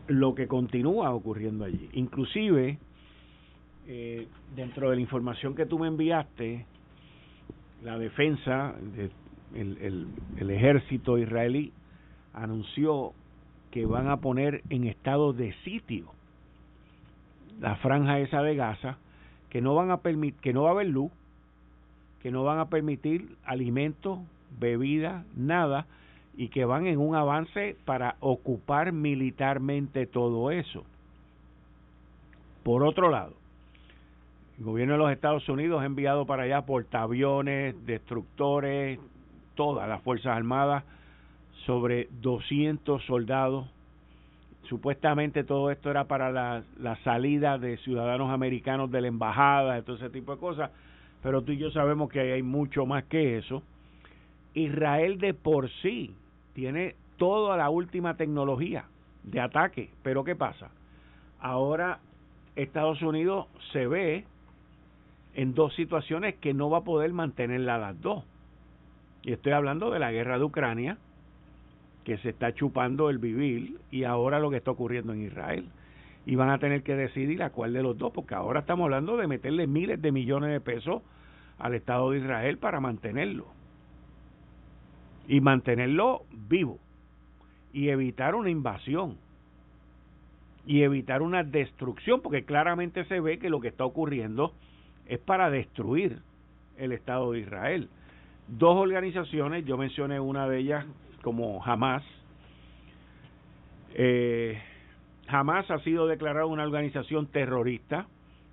lo 0.08 0.34
que 0.34 0.48
continúa 0.48 1.14
ocurriendo 1.14 1.64
allí. 1.64 1.88
Inclusive, 1.92 2.78
eh, 3.86 4.26
dentro 4.54 4.90
de 4.90 4.96
la 4.96 5.02
información 5.02 5.54
que 5.54 5.66
tú 5.66 5.78
me 5.78 5.86
enviaste, 5.86 6.66
la 7.82 7.98
defensa, 7.98 8.74
de, 8.94 9.10
el, 9.54 10.08
el 10.38 10.50
ejército 10.50 11.18
israelí 11.18 11.72
anunció 12.32 13.12
que 13.70 13.86
van 13.86 14.08
a 14.08 14.18
poner 14.18 14.62
en 14.70 14.86
estado 14.86 15.32
de 15.32 15.52
sitio 15.64 16.06
la 17.60 17.76
franja 17.76 18.18
esa 18.20 18.42
de 18.42 18.56
Gaza, 18.56 18.96
que 19.50 19.60
no 19.60 19.74
van 19.74 19.90
a 19.90 19.98
permitir, 19.98 20.40
que 20.40 20.52
no 20.52 20.62
va 20.62 20.70
a 20.70 20.72
haber 20.72 20.88
luz, 20.88 21.12
que 22.22 22.30
no 22.30 22.42
van 22.42 22.58
a 22.58 22.66
permitir 22.66 23.36
alimentos, 23.44 24.18
bebidas, 24.58 25.24
nada, 25.36 25.86
y 26.36 26.48
que 26.48 26.64
van 26.64 26.86
en 26.86 26.98
un 26.98 27.14
avance 27.14 27.76
para 27.84 28.16
ocupar 28.20 28.92
militarmente 28.92 30.06
todo 30.06 30.50
eso. 30.50 30.84
Por 32.62 32.82
otro 32.82 33.10
lado, 33.10 33.34
el 34.60 34.64
gobierno 34.64 34.94
de 34.94 34.98
los 34.98 35.10
Estados 35.10 35.48
Unidos 35.48 35.82
ha 35.82 35.86
enviado 35.86 36.26
para 36.26 36.44
allá 36.44 36.62
portaaviones, 36.62 37.74
destructores, 37.84 39.00
todas 39.56 39.88
las 39.88 40.00
Fuerzas 40.02 40.36
Armadas, 40.36 40.84
sobre 41.66 42.08
200 42.20 43.04
soldados. 43.06 43.66
Supuestamente 44.68 45.42
todo 45.42 45.72
esto 45.72 45.90
era 45.90 46.04
para 46.04 46.30
la, 46.30 46.62
la 46.78 46.96
salida 47.02 47.58
de 47.58 47.78
ciudadanos 47.78 48.30
americanos 48.30 48.90
de 48.92 49.00
la 49.00 49.08
embajada, 49.08 49.74
de 49.74 49.82
todo 49.82 49.96
ese 49.96 50.10
tipo 50.10 50.32
de 50.32 50.38
cosas 50.38 50.70
pero 51.22 51.42
tú 51.42 51.52
y 51.52 51.58
yo 51.58 51.70
sabemos 51.70 52.10
que 52.10 52.20
hay 52.32 52.42
mucho 52.42 52.86
más 52.86 53.04
que 53.04 53.38
eso. 53.38 53.62
Israel 54.54 55.18
de 55.18 55.34
por 55.34 55.70
sí 55.82 56.14
tiene 56.54 56.96
toda 57.16 57.56
la 57.56 57.70
última 57.70 58.16
tecnología 58.16 58.84
de 59.22 59.40
ataque, 59.40 59.90
pero 60.02 60.24
¿qué 60.24 60.34
pasa? 60.34 60.70
Ahora 61.40 62.00
Estados 62.56 63.02
Unidos 63.02 63.46
se 63.72 63.86
ve 63.86 64.24
en 65.34 65.54
dos 65.54 65.74
situaciones 65.74 66.34
que 66.36 66.54
no 66.54 66.70
va 66.70 66.78
a 66.78 66.84
poder 66.84 67.12
mantenerla 67.12 67.78
las 67.78 68.00
dos. 68.00 68.24
Y 69.22 69.32
estoy 69.32 69.52
hablando 69.52 69.90
de 69.90 69.98
la 69.98 70.12
guerra 70.12 70.38
de 70.38 70.44
Ucrania, 70.44 70.98
que 72.04 72.18
se 72.18 72.30
está 72.30 72.54
chupando 72.54 73.10
el 73.10 73.18
vivir, 73.18 73.78
y 73.90 74.04
ahora 74.04 74.40
lo 74.40 74.50
que 74.50 74.56
está 74.56 74.70
ocurriendo 74.70 75.12
en 75.12 75.26
Israel. 75.26 75.66
Y 76.26 76.34
van 76.34 76.50
a 76.50 76.58
tener 76.58 76.82
que 76.82 76.96
decidir 76.96 77.42
a 77.42 77.50
cuál 77.50 77.72
de 77.72 77.82
los 77.82 77.96
dos, 77.96 78.12
porque 78.12 78.34
ahora 78.34 78.60
estamos 78.60 78.84
hablando 78.84 79.16
de 79.16 79.26
meterle 79.26 79.66
miles 79.66 80.00
de 80.00 80.12
millones 80.12 80.50
de 80.50 80.60
pesos 80.60 81.02
al 81.58 81.74
Estado 81.74 82.10
de 82.10 82.18
Israel 82.18 82.58
para 82.58 82.80
mantenerlo. 82.80 83.46
Y 85.28 85.40
mantenerlo 85.40 86.22
vivo. 86.48 86.78
Y 87.72 87.90
evitar 87.90 88.34
una 88.34 88.50
invasión. 88.50 89.16
Y 90.66 90.82
evitar 90.82 91.22
una 91.22 91.44
destrucción, 91.44 92.20
porque 92.20 92.44
claramente 92.44 93.04
se 93.04 93.20
ve 93.20 93.38
que 93.38 93.50
lo 93.50 93.60
que 93.60 93.68
está 93.68 93.84
ocurriendo 93.84 94.52
es 95.10 95.18
para 95.18 95.50
destruir 95.50 96.20
el 96.78 96.92
Estado 96.92 97.32
de 97.32 97.40
Israel. 97.40 97.88
Dos 98.46 98.76
organizaciones, 98.76 99.64
yo 99.66 99.76
mencioné 99.76 100.20
una 100.20 100.48
de 100.48 100.58
ellas 100.58 100.86
como 101.22 101.62
Hamas. 101.64 102.04
Eh, 103.94 104.56
Hamas 105.26 105.68
ha 105.68 105.80
sido 105.80 106.06
declarada 106.06 106.46
una 106.46 106.62
organización 106.62 107.26
terrorista 107.26 108.06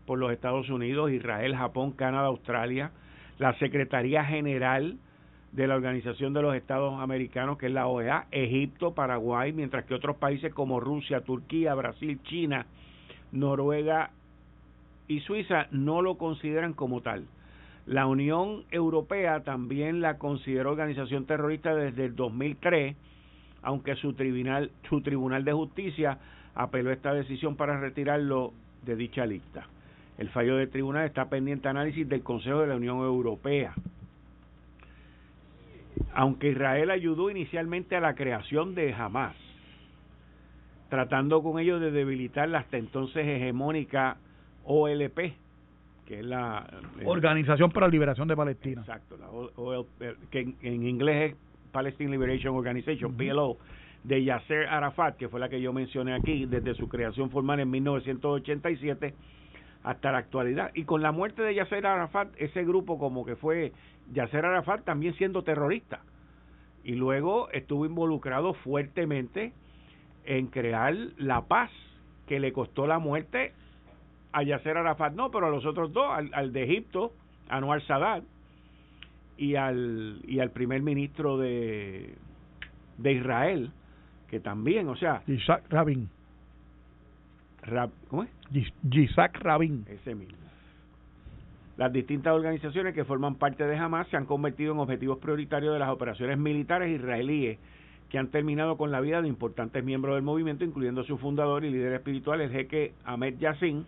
por 0.07 0.17
los 0.17 0.31
Estados 0.31 0.67
Unidos, 0.71 1.11
Israel, 1.11 1.55
Japón, 1.55 1.91
Canadá, 1.91 2.25
Australia, 2.25 2.91
la 3.37 3.53
Secretaría 3.59 4.25
General 4.25 4.97
de 5.51 5.67
la 5.67 5.75
Organización 5.75 6.33
de 6.33 6.41
los 6.41 6.55
Estados 6.55 6.99
Americanos, 6.99 7.59
que 7.59 7.67
es 7.67 7.71
la 7.71 7.85
OEA, 7.85 8.25
Egipto, 8.31 8.95
Paraguay, 8.95 9.53
mientras 9.53 9.85
que 9.85 9.93
otros 9.93 10.17
países 10.17 10.51
como 10.55 10.79
Rusia, 10.79 11.21
Turquía, 11.21 11.75
Brasil, 11.75 12.19
China, 12.23 12.65
Noruega 13.31 14.09
y 15.07 15.21
Suiza 15.21 15.67
no 15.71 16.01
lo 16.01 16.17
consideran 16.17 16.73
como 16.73 17.01
tal. 17.01 17.25
La 17.85 18.05
Unión 18.05 18.65
Europea 18.69 19.43
también 19.43 20.01
la 20.01 20.17
consideró 20.17 20.71
organización 20.71 21.25
terrorista 21.25 21.73
desde 21.73 22.05
el 22.05 22.15
2003, 22.15 22.95
aunque 23.61 23.95
su 23.95 24.13
tribunal, 24.13 24.71
su 24.89 25.01
tribunal 25.01 25.45
de 25.45 25.53
justicia 25.53 26.17
apeló 26.53 26.91
esta 26.91 27.13
decisión 27.13 27.55
para 27.55 27.79
retirarlo 27.79 28.53
de 28.85 28.95
dicha 28.95 29.25
lista. 29.25 29.67
El 30.17 30.29
fallo 30.29 30.57
del 30.57 30.69
tribunal 30.69 31.05
está 31.05 31.29
pendiente 31.29 31.69
análisis 31.69 32.07
del 32.09 32.23
Consejo 32.23 32.59
de 32.59 32.67
la 32.67 32.75
Unión 32.75 32.97
Europea. 32.97 33.73
Aunque 36.13 36.49
Israel 36.49 36.91
ayudó 36.91 37.29
inicialmente 37.29 37.95
a 37.95 38.01
la 38.01 38.15
creación 38.15 38.75
de 38.75 38.93
Hamas, 38.93 39.35
tratando 40.89 41.41
con 41.43 41.59
ello 41.59 41.79
de 41.79 41.91
debilitar 41.91 42.49
la 42.49 42.59
hasta 42.59 42.77
entonces 42.77 43.25
hegemónica 43.25 44.17
OLP, 44.67 45.33
que 46.05 46.19
es 46.19 46.25
la 46.25 46.67
Organización 47.05 47.71
para 47.71 47.87
la 47.87 47.91
Liberación 47.91 48.27
de 48.27 48.35
Palestina. 48.35 48.81
Exacto, 48.81 49.17
la 49.17 49.27
que 50.29 50.53
en, 50.61 50.87
inglés 50.87 51.31
es 51.31 51.37
Palestine 51.71 52.11
Liberation 52.11 52.55
Organization, 52.55 53.15
PLO, 53.15 53.57
de 54.03 54.23
Yasser 54.23 54.67
Arafat, 54.67 55.17
que 55.17 55.27
fue 55.27 55.39
la 55.39 55.49
que 55.49 55.59
yo 55.59 55.73
mencioné 55.73 56.13
aquí 56.13 56.45
desde 56.45 56.75
su 56.75 56.87
creación 56.87 57.29
formal 57.29 57.59
en 57.59 57.69
1987 57.71 59.13
hasta 59.83 60.11
la 60.11 60.19
actualidad. 60.19 60.71
Y 60.75 60.83
con 60.83 61.01
la 61.01 61.11
muerte 61.11 61.41
de 61.41 61.55
Yasser 61.55 61.85
Arafat, 61.85 62.29
ese 62.37 62.63
grupo 62.63 62.99
como 62.99 63.25
que 63.25 63.35
fue 63.35 63.73
Yasser 64.13 64.45
Arafat 64.45 64.83
también 64.83 65.13
siendo 65.15 65.43
terrorista. 65.43 66.01
Y 66.83 66.93
luego 66.93 67.49
estuvo 67.51 67.85
involucrado 67.85 68.53
fuertemente 68.53 69.53
en 70.25 70.47
crear 70.47 70.95
la 71.17 71.41
paz 71.41 71.71
que 72.27 72.39
le 72.39 72.53
costó 72.53 72.87
la 72.87 72.99
muerte 72.99 73.53
a 74.37 74.43
Yasser 74.43 74.77
Arafat, 74.77 75.13
no, 75.13 75.31
pero 75.31 75.47
a 75.47 75.49
los 75.49 75.65
otros 75.65 75.91
dos, 75.91 76.05
al, 76.13 76.53
de 76.53 76.63
Egipto, 76.63 77.11
Anwar 77.49 77.81
Sadat, 77.81 78.23
y 79.35 79.55
al, 79.55 80.21
y 80.27 80.39
al 80.39 80.51
primer 80.51 80.83
ministro 80.83 81.39
de, 81.39 82.13
de 82.99 83.11
Israel, 83.13 83.71
que 84.29 84.39
también, 84.39 84.89
o 84.89 84.95
sea... 84.95 85.23
Isaac 85.25 85.63
Rabin. 85.69 86.07
¿Cómo 88.09 88.23
es? 88.23 88.29
Yitzhak 88.83 89.39
Rabin. 89.39 89.85
Ese 89.89 90.13
mismo. 90.13 90.37
Las 91.75 91.91
distintas 91.91 92.33
organizaciones 92.33 92.93
que 92.93 93.05
forman 93.05 93.35
parte 93.35 93.65
de 93.65 93.75
Hamas 93.75 94.07
se 94.09 94.17
han 94.17 94.25
convertido 94.25 94.73
en 94.73 94.79
objetivos 94.79 95.17
prioritarios 95.17 95.73
de 95.73 95.79
las 95.79 95.89
operaciones 95.89 96.37
militares 96.37 96.95
israelíes 96.95 97.57
que 98.09 98.19
han 98.19 98.27
terminado 98.27 98.77
con 98.77 98.91
la 98.91 99.01
vida 99.01 99.21
de 99.21 99.27
importantes 99.27 99.83
miembros 99.83 100.15
del 100.15 100.23
movimiento, 100.23 100.63
incluyendo 100.63 101.03
su 101.03 101.17
fundador 101.17 101.65
y 101.65 101.71
líder 101.71 101.93
espiritual, 101.93 102.39
el 102.41 102.51
jeque 102.51 102.93
Ahmed 103.03 103.37
Yassin, 103.39 103.85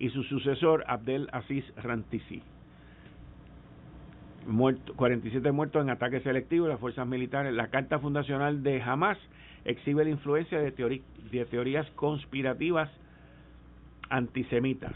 y 0.00 0.08
su 0.08 0.24
sucesor 0.24 0.82
Abdel 0.88 1.28
Aziz 1.30 1.64
Rantisi. 1.76 2.42
muerto, 4.46 4.94
47 4.96 5.52
muertos 5.52 5.82
en 5.82 5.90
ataques 5.90 6.22
selectivos 6.22 6.66
de 6.66 6.72
las 6.72 6.80
fuerzas 6.80 7.06
militares. 7.06 7.52
La 7.52 7.68
carta 7.68 7.98
fundacional 7.98 8.62
de 8.62 8.82
Hamas 8.82 9.18
exhibe 9.66 10.02
la 10.04 10.10
influencia 10.10 10.58
de, 10.58 10.70
de 10.70 11.44
teorías 11.44 11.86
conspirativas 11.90 12.90
antisemitas. 14.08 14.94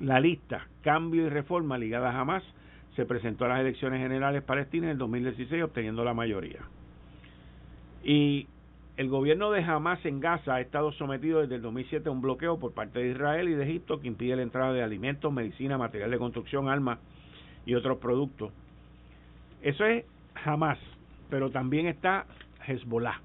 La 0.00 0.18
lista 0.18 0.66
Cambio 0.82 1.26
y 1.26 1.28
Reforma 1.28 1.76
ligada 1.76 2.10
a 2.10 2.20
Hamas 2.20 2.42
se 2.96 3.04
presentó 3.04 3.44
a 3.44 3.48
las 3.48 3.60
elecciones 3.60 4.00
generales 4.00 4.42
palestinas 4.42 4.84
en 4.84 4.90
el 4.92 4.98
2016 4.98 5.62
obteniendo 5.62 6.04
la 6.04 6.14
mayoría. 6.14 6.60
Y 8.02 8.46
el 8.96 9.08
gobierno 9.08 9.50
de 9.50 9.62
Hamas 9.62 10.04
en 10.04 10.20
Gaza 10.20 10.54
ha 10.54 10.60
estado 10.60 10.92
sometido 10.92 11.40
desde 11.40 11.56
el 11.56 11.62
2007 11.62 12.08
a 12.08 12.12
un 12.12 12.20
bloqueo 12.20 12.58
por 12.58 12.72
parte 12.74 13.00
de 13.00 13.10
Israel 13.10 13.48
y 13.48 13.54
de 13.54 13.64
Egipto 13.64 14.00
que 14.00 14.06
impide 14.06 14.36
la 14.36 14.42
entrada 14.42 14.72
de 14.72 14.82
alimentos, 14.82 15.32
medicina, 15.32 15.76
material 15.76 16.12
de 16.12 16.18
construcción, 16.18 16.68
armas 16.68 17.00
y 17.66 17.74
otros 17.74 17.98
productos. 17.98 18.52
Eso 19.62 19.84
es 19.84 20.04
Hamas, 20.44 20.78
pero 21.28 21.50
también 21.50 21.86
está 21.86 22.26
Hezbollah. 22.66 23.20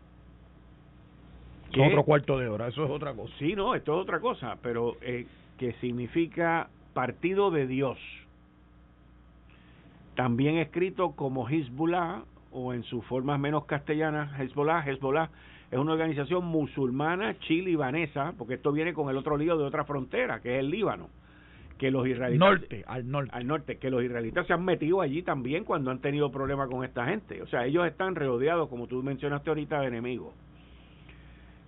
otro 1.77 2.03
cuarto 2.03 2.39
de 2.39 2.47
hora, 2.47 2.67
eso 2.69 2.85
es 2.85 2.89
otra 2.89 3.13
cosa. 3.13 3.31
Sí, 3.37 3.53
no, 3.53 3.75
esto 3.75 3.95
es 3.95 4.01
otra 4.01 4.19
cosa, 4.19 4.57
pero 4.63 4.97
eh, 5.01 5.27
que 5.59 5.73
significa 5.73 6.69
partido 6.95 7.51
de 7.51 7.67
Dios. 7.67 7.99
También 10.15 10.57
escrito 10.57 11.11
como 11.11 11.47
Hezbollah 11.47 12.23
o 12.51 12.73
en 12.73 12.81
sus 12.83 13.05
formas 13.05 13.39
menos 13.39 13.65
castellanas, 13.65 14.39
Hezbollah, 14.39 14.81
Hezbollah 14.81 15.29
es 15.71 15.77
una 15.77 15.93
organización 15.93 16.45
musulmana 16.45 17.37
chilibanesa, 17.39 18.33
porque 18.37 18.55
esto 18.55 18.71
viene 18.71 18.93
con 18.93 19.09
el 19.09 19.17
otro 19.17 19.37
lío 19.37 19.57
de 19.57 19.63
otra 19.63 19.85
frontera, 19.85 20.41
que 20.41 20.55
es 20.55 20.59
el 20.59 20.69
Líbano 20.69 21.09
que 21.79 21.89
los 21.89 22.05
israelitas 22.05 22.47
norte 22.47 22.83
al 22.85 23.09
norte. 23.09 23.31
Al 23.33 23.47
norte 23.47 23.77
que 23.77 23.89
los 23.89 24.03
israelitas 24.03 24.45
se 24.45 24.53
han 24.53 24.63
metido 24.63 25.01
allí 25.01 25.23
también 25.23 25.63
cuando 25.63 25.89
han 25.89 25.99
tenido 25.99 26.29
problemas 26.29 26.69
con 26.69 26.83
esta 26.83 27.05
gente. 27.05 27.41
O 27.41 27.47
sea 27.47 27.65
ellos 27.65 27.87
están 27.87 28.15
rodeados 28.15 28.69
como 28.69 28.85
tú 28.85 29.01
mencionaste 29.01 29.49
ahorita 29.49 29.79
de 29.79 29.87
enemigos. 29.87 30.35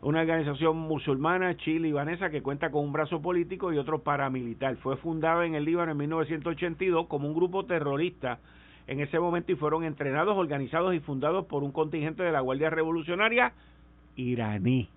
Una 0.02 0.22
organización 0.22 0.78
musulmana 0.78 1.56
chile-libanesa 1.58 2.30
que 2.30 2.42
cuenta 2.42 2.72
con 2.72 2.84
un 2.84 2.92
brazo 2.92 3.22
político 3.22 3.72
y 3.72 3.78
otro 3.78 4.00
paramilitar. 4.00 4.76
Fue 4.78 4.98
fundada 4.98 5.46
en 5.46 5.56
el 5.56 5.64
Líbano 5.64 5.92
en 5.92 5.98
1982 5.98 7.08
como 7.08 7.28
un 7.28 7.34
grupo 7.34 7.66
terrorista 7.66 8.40
en 8.88 9.00
ese 9.00 9.20
momento 9.20 9.52
y 9.52 9.56
fueron 9.56 9.86
entrenados 9.86 10.36
organizados 10.36 10.94
y 10.94 11.00
fundados 11.00 11.46
por 11.46 11.64
un 11.64 11.72
contingente 11.72 12.24
de 12.24 12.32
la 12.32 12.42
Guardia 12.42 12.70
Revolucionaria 12.70 13.54
iraní 14.30 14.90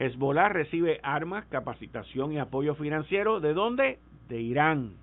Hezbollah 0.00 0.48
recibe 0.48 0.98
armas, 1.02 1.44
capacitación 1.50 2.32
y 2.32 2.38
apoyo 2.38 2.74
financiero. 2.74 3.38
¿De 3.38 3.52
dónde? 3.52 3.98
De 4.30 4.40
Irán. 4.40 4.94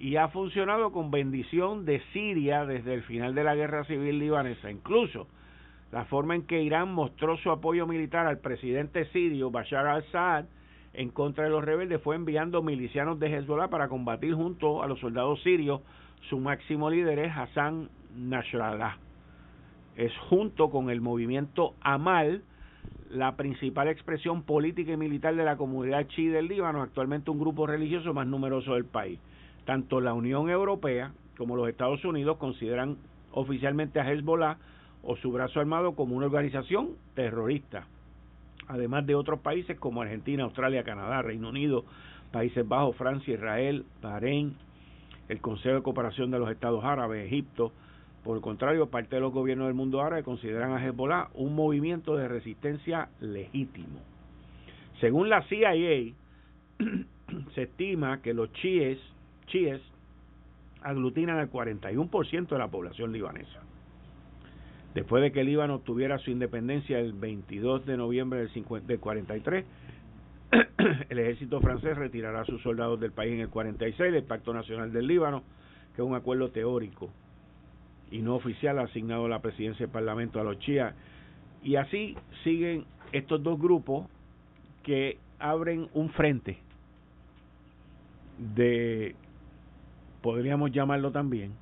Y 0.00 0.16
ha 0.16 0.26
funcionado 0.26 0.90
con 0.90 1.12
bendición 1.12 1.84
de 1.84 2.02
Siria 2.12 2.66
desde 2.66 2.94
el 2.94 3.04
final 3.04 3.36
de 3.36 3.44
la 3.44 3.54
guerra 3.54 3.84
civil 3.84 4.18
libanesa. 4.18 4.72
Incluso 4.72 5.28
la 5.92 6.04
forma 6.06 6.34
en 6.34 6.42
que 6.48 6.62
Irán 6.62 6.92
mostró 6.92 7.36
su 7.36 7.52
apoyo 7.52 7.86
militar 7.86 8.26
al 8.26 8.38
presidente 8.38 9.04
sirio 9.12 9.52
Bashar 9.52 9.86
al-Assad 9.86 10.46
en 10.94 11.10
contra 11.10 11.44
de 11.44 11.50
los 11.50 11.64
rebeldes 11.64 12.02
fue 12.02 12.16
enviando 12.16 12.60
milicianos 12.60 13.20
de 13.20 13.32
Hezbollah 13.32 13.68
para 13.68 13.88
combatir 13.88 14.34
junto 14.34 14.82
a 14.82 14.88
los 14.88 14.98
soldados 14.98 15.40
sirios. 15.44 15.80
Su 16.28 16.38
máximo 16.38 16.90
líder 16.90 17.20
es 17.20 17.32
Hassan 17.36 17.88
Nasrallah. 18.16 18.96
Es 19.96 20.12
junto 20.28 20.70
con 20.70 20.90
el 20.90 21.00
movimiento 21.00 21.74
Amal, 21.80 22.42
la 23.10 23.36
principal 23.36 23.88
expresión 23.88 24.42
política 24.42 24.92
y 24.92 24.96
militar 24.96 25.34
de 25.36 25.44
la 25.44 25.56
comunidad 25.56 26.06
chi 26.08 26.26
del 26.28 26.48
Líbano, 26.48 26.80
actualmente 26.80 27.30
un 27.30 27.38
grupo 27.38 27.66
religioso 27.66 28.14
más 28.14 28.26
numeroso 28.26 28.74
del 28.74 28.86
país. 28.86 29.18
Tanto 29.66 30.00
la 30.00 30.14
Unión 30.14 30.48
Europea 30.48 31.12
como 31.36 31.56
los 31.56 31.68
Estados 31.68 32.04
Unidos 32.04 32.38
consideran 32.38 32.96
oficialmente 33.32 34.00
a 34.00 34.10
Hezbollah 34.10 34.56
o 35.02 35.16
su 35.16 35.30
brazo 35.30 35.60
armado 35.60 35.94
como 35.94 36.16
una 36.16 36.26
organización 36.26 36.90
terrorista, 37.14 37.86
además 38.68 39.06
de 39.06 39.14
otros 39.14 39.40
países 39.40 39.78
como 39.78 40.02
Argentina, 40.02 40.44
Australia, 40.44 40.84
Canadá, 40.84 41.22
Reino 41.22 41.48
Unido, 41.48 41.84
Países 42.30 42.66
Bajos, 42.66 42.96
Francia, 42.96 43.34
Israel, 43.34 43.84
Bahrein, 44.00 44.54
el 45.28 45.40
Consejo 45.40 45.76
de 45.76 45.82
Cooperación 45.82 46.30
de 46.30 46.38
los 46.38 46.50
Estados 46.50 46.84
Árabes, 46.84 47.26
Egipto, 47.26 47.72
por 48.24 48.36
el 48.36 48.42
contrario, 48.42 48.88
parte 48.88 49.16
de 49.16 49.20
los 49.20 49.32
gobiernos 49.32 49.66
del 49.66 49.74
mundo 49.74 50.00
árabe 50.00 50.22
consideran 50.22 50.72
a 50.72 50.84
Hezbollah 50.84 51.30
un 51.34 51.56
movimiento 51.56 52.16
de 52.16 52.28
resistencia 52.28 53.08
legítimo. 53.20 54.00
Según 55.00 55.28
la 55.28 55.42
CIA, 55.48 55.72
se 57.54 57.62
estima 57.62 58.22
que 58.22 58.32
los 58.32 58.52
chiíes, 58.52 58.98
chiíes 59.46 59.80
aglutinan 60.82 61.38
el 61.38 61.50
41% 61.50 62.48
de 62.48 62.58
la 62.58 62.68
población 62.68 63.12
libanesa. 63.12 63.60
Después 64.94 65.22
de 65.22 65.32
que 65.32 65.40
el 65.40 65.46
Líbano 65.46 65.80
tuviera 65.80 66.18
su 66.18 66.30
independencia 66.30 67.00
el 67.00 67.14
22 67.14 67.86
de 67.86 67.96
noviembre 67.96 68.40
del, 68.40 68.50
50, 68.50 68.86
del 68.86 69.00
43, 69.00 69.64
el 71.08 71.18
ejército 71.18 71.60
francés 71.60 71.96
retirará 71.96 72.42
a 72.42 72.44
sus 72.44 72.62
soldados 72.62 73.00
del 73.00 73.10
país 73.10 73.32
en 73.32 73.40
el 73.40 73.48
46 73.48 74.12
del 74.12 74.24
Pacto 74.24 74.52
Nacional 74.52 74.92
del 74.92 75.08
Líbano, 75.08 75.42
que 75.96 76.02
es 76.02 76.06
un 76.06 76.14
acuerdo 76.14 76.50
teórico 76.50 77.10
y 78.12 78.20
no 78.20 78.36
oficial 78.36 78.78
asignado 78.78 79.24
a 79.24 79.28
la 79.28 79.40
presidencia 79.40 79.86
del 79.86 79.92
Parlamento 79.92 80.38
a 80.38 80.44
los 80.44 80.58
chiíes. 80.58 80.92
Y 81.64 81.76
así 81.76 82.16
siguen 82.44 82.84
estos 83.10 83.42
dos 83.42 83.58
grupos 83.58 84.06
que 84.82 85.18
abren 85.38 85.88
un 85.94 86.10
frente 86.10 86.58
de, 88.54 89.16
podríamos 90.20 90.70
llamarlo 90.72 91.10
también, 91.10 91.52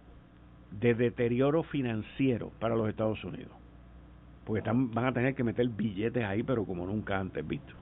de 0.72 0.94
deterioro 0.94 1.62
financiero 1.62 2.50
para 2.58 2.74
los 2.74 2.88
Estados 2.88 3.22
Unidos. 3.24 3.52
Porque 4.44 4.68
van 4.68 5.04
a 5.04 5.12
tener 5.12 5.34
que 5.34 5.44
meter 5.44 5.68
billetes 5.68 6.24
ahí, 6.24 6.42
pero 6.42 6.64
como 6.64 6.84
nunca 6.84 7.18
antes 7.18 7.46
visto. 7.46 7.72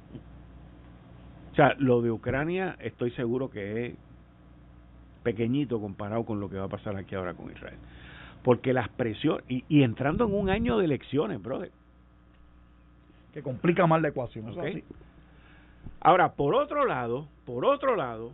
O 1.53 1.55
sea, 1.55 1.75
lo 1.79 2.03
de 2.03 2.11
Ucrania 2.11 2.77
estoy 2.81 3.11
seguro 3.13 3.51
que 3.51 3.87
es 3.87 3.95
pequeñito 5.23 5.81
comparado 5.81 6.25
con 6.25 6.41
lo 6.41 6.49
que 6.49 6.57
va 6.57 6.65
a 6.65 6.69
pasar 6.69 6.97
aquí 6.97 7.15
ahora 7.15 7.35
con 7.35 7.51
Israel. 7.51 7.79
Porque 8.43 8.73
las 8.73 8.89
presiones, 8.89 9.45
y, 9.49 9.83
entrando 9.83 10.27
en 10.27 10.35
un 10.35 10.51
año 10.51 10.79
de 10.79 10.85
elecciones, 10.85 11.43
brother. 11.43 11.71
Que 13.33 13.43
complica 13.43 13.87
más 13.87 14.01
la 14.01 14.09
ecuación. 14.09 14.55
Ahora, 16.01 16.33
por 16.33 16.55
otro 16.55 16.87
lado, 16.87 17.27
por 17.45 17.65
otro 17.65 17.97
lado, 17.97 18.33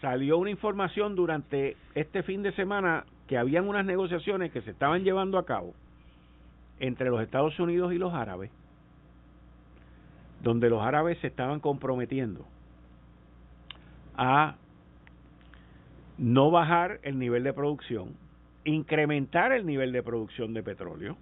salió 0.00 0.38
una 0.38 0.50
información 0.50 1.14
durante 1.14 1.76
este 1.94 2.22
fin 2.22 2.42
de 2.42 2.52
semana 2.52 3.04
que 3.26 3.36
habían 3.36 3.68
unas 3.68 3.84
negociaciones 3.84 4.52
que 4.52 4.62
se 4.62 4.70
estaban 4.70 5.04
llevando 5.04 5.38
a 5.38 5.44
cabo 5.44 5.74
entre 6.80 7.10
los 7.10 7.20
Estados 7.20 7.58
Unidos 7.60 7.92
y 7.92 7.98
los 7.98 8.14
árabes, 8.14 8.50
donde 10.42 10.70
los 10.70 10.82
árabes 10.82 11.18
se 11.18 11.26
estaban 11.26 11.60
comprometiendo 11.60 12.44
a 14.16 14.56
no 16.16 16.50
bajar 16.50 17.00
el 17.02 17.18
nivel 17.18 17.44
de 17.44 17.52
producción 17.52 18.14
incrementar 18.68 19.52
el 19.52 19.66
nivel 19.66 19.92
de 19.92 20.02
producción 20.02 20.54
de 20.54 20.62
petróleo 20.62 21.16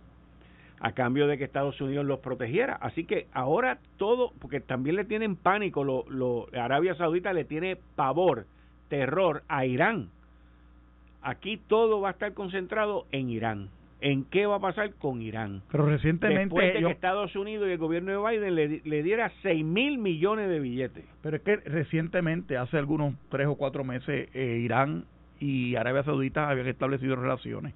a 0.80 0.92
cambio 0.92 1.26
de 1.26 1.38
que 1.38 1.44
Estados 1.44 1.80
Unidos 1.80 2.04
los 2.04 2.20
protegiera. 2.20 2.74
Así 2.74 3.04
que 3.04 3.26
ahora 3.32 3.78
todo, 3.96 4.32
porque 4.40 4.60
también 4.60 4.96
le 4.96 5.04
tienen 5.04 5.36
pánico, 5.36 5.84
lo, 5.84 6.04
lo, 6.08 6.48
Arabia 6.52 6.94
Saudita 6.96 7.32
le 7.32 7.44
tiene 7.44 7.78
pavor, 7.94 8.46
terror 8.88 9.42
a 9.48 9.64
Irán. 9.64 10.10
Aquí 11.22 11.58
todo 11.66 12.00
va 12.00 12.10
a 12.10 12.12
estar 12.12 12.34
concentrado 12.34 13.06
en 13.10 13.30
Irán. 13.30 13.68
¿En 14.02 14.24
qué 14.24 14.44
va 14.44 14.56
a 14.56 14.60
pasar 14.60 14.92
con 14.94 15.22
Irán? 15.22 15.62
Pero 15.72 15.86
recientemente 15.86 16.54
Después 16.54 16.74
de 16.74 16.80
que 16.80 16.90
Estados 16.90 17.34
Unidos 17.34 17.66
y 17.66 17.72
el 17.72 17.78
gobierno 17.78 18.12
de 18.12 18.30
Biden 18.30 18.54
le, 18.54 18.80
le 18.84 19.02
diera 19.02 19.32
6 19.42 19.64
mil 19.64 19.96
millones 19.96 20.50
de 20.50 20.60
billetes. 20.60 21.04
Pero 21.22 21.38
es 21.38 21.42
que 21.42 21.56
recientemente, 21.56 22.58
hace 22.58 22.76
algunos 22.76 23.14
tres 23.30 23.46
o 23.46 23.54
cuatro 23.56 23.84
meses, 23.84 24.28
eh, 24.34 24.60
Irán 24.62 25.06
y 25.40 25.76
Arabia 25.76 26.02
Saudita 26.02 26.48
habían 26.48 26.66
establecido 26.68 27.16
relaciones 27.16 27.74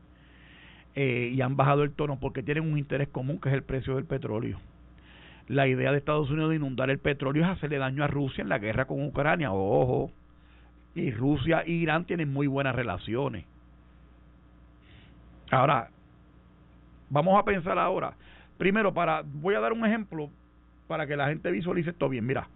eh, 0.94 1.30
y 1.32 1.40
han 1.40 1.56
bajado 1.56 1.82
el 1.82 1.92
tono 1.92 2.18
porque 2.18 2.42
tienen 2.42 2.70
un 2.70 2.78
interés 2.78 3.08
común 3.08 3.40
que 3.40 3.48
es 3.48 3.54
el 3.54 3.62
precio 3.62 3.96
del 3.96 4.04
petróleo. 4.04 4.58
La 5.48 5.66
idea 5.66 5.90
de 5.92 5.98
Estados 5.98 6.30
Unidos 6.30 6.50
de 6.50 6.56
inundar 6.56 6.90
el 6.90 6.98
petróleo 6.98 7.44
es 7.44 7.50
hacerle 7.50 7.78
daño 7.78 8.04
a 8.04 8.06
Rusia 8.06 8.42
en 8.42 8.48
la 8.48 8.58
guerra 8.58 8.84
con 8.84 9.04
Ucrania. 9.04 9.52
Ojo, 9.52 10.12
y 10.94 11.10
Rusia 11.10 11.62
e 11.62 11.72
Irán 11.72 12.04
tienen 12.04 12.32
muy 12.32 12.46
buenas 12.46 12.74
relaciones. 12.74 13.44
Ahora, 15.50 15.88
vamos 17.08 17.38
a 17.38 17.44
pensar 17.44 17.78
ahora. 17.78 18.14
Primero, 18.58 18.94
para 18.94 19.22
voy 19.24 19.54
a 19.54 19.60
dar 19.60 19.72
un 19.72 19.84
ejemplo 19.84 20.30
para 20.86 21.06
que 21.06 21.16
la 21.16 21.28
gente 21.28 21.50
visualice 21.50 21.90
esto 21.90 22.08
bien. 22.08 22.26
Mira, 22.26 22.48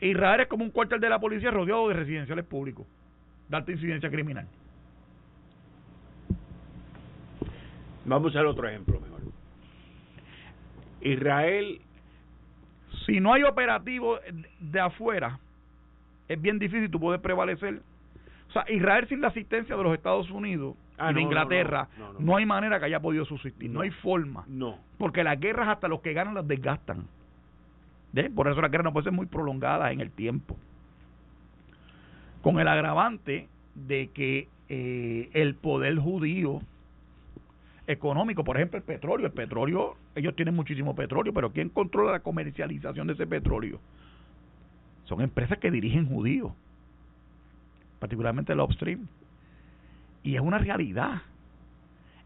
Israel 0.00 0.40
es 0.40 0.48
como 0.48 0.64
un 0.64 0.70
cuartel 0.70 1.00
de 1.00 1.08
la 1.08 1.18
policía 1.18 1.50
rodeado 1.50 1.88
de 1.88 1.94
residenciales 1.94 2.44
públicos 2.44 2.86
darte 3.52 3.72
incidencia 3.72 4.10
criminal. 4.10 4.46
Vamos 8.04 8.34
a 8.34 8.38
hacer 8.38 8.46
otro 8.46 8.66
ejemplo 8.68 8.98
mejor. 8.98 9.20
Israel, 11.02 11.80
si 13.06 13.20
no 13.20 13.34
hay 13.34 13.42
operativo 13.44 14.18
de 14.58 14.80
afuera, 14.80 15.38
es 16.28 16.40
bien 16.40 16.58
difícil 16.58 16.90
tú 16.90 16.98
puedes 16.98 17.20
prevalecer 17.20 17.82
O 18.48 18.52
sea, 18.52 18.64
Israel 18.70 19.06
sin 19.08 19.20
la 19.20 19.28
asistencia 19.28 19.76
de 19.76 19.82
los 19.82 19.94
Estados 19.94 20.30
Unidos 20.30 20.76
Ah, 20.98 21.10
y 21.10 21.14
de 21.14 21.20
no, 21.20 21.26
Inglaterra, 21.26 21.88
no, 22.20 22.36
hay 22.36 22.46
manera 22.46 22.78
que 22.78 22.84
haya 22.84 23.00
podido 23.00 23.24
subsistir, 23.24 23.68
no, 23.70 23.74
No. 23.76 23.80
hay 23.80 23.90
forma. 23.90 24.44
No. 24.46 24.78
Porque 24.98 25.24
las 25.24 25.40
guerras 25.40 25.68
hasta 25.68 25.88
los 25.88 26.00
que 26.00 26.12
ganan 26.12 26.34
las 26.34 26.46
desgastan. 26.46 27.06
Por 28.34 28.46
eso 28.48 28.60
las 28.60 28.70
guerras 28.70 28.84
no 28.84 28.92
pueden 28.92 29.04
ser 29.04 29.12
muy 29.12 29.26
prolongadas 29.26 29.90
en 29.92 30.00
el 30.00 30.10
tiempo. 30.12 30.56
Con 32.42 32.58
el 32.58 32.68
agravante 32.68 33.48
de 33.74 34.08
que 34.08 34.48
eh, 34.68 35.30
el 35.32 35.54
poder 35.54 35.96
judío 35.98 36.60
económico, 37.86 38.44
por 38.44 38.56
ejemplo, 38.56 38.78
el 38.78 38.84
petróleo, 38.84 39.26
el 39.26 39.32
petróleo, 39.32 39.96
ellos 40.14 40.34
tienen 40.36 40.54
muchísimo 40.54 40.94
petróleo, 40.94 41.32
pero 41.32 41.52
¿quién 41.52 41.68
controla 41.68 42.12
la 42.12 42.20
comercialización 42.20 43.06
de 43.06 43.14
ese 43.14 43.26
petróleo? 43.26 43.80
Son 45.04 45.20
empresas 45.20 45.58
que 45.58 45.70
dirigen 45.70 46.06
judíos, 46.06 46.52
particularmente 47.98 48.52
el 48.52 48.60
upstream. 48.60 49.06
Y 50.22 50.36
es 50.36 50.40
una 50.40 50.58
realidad. 50.58 51.22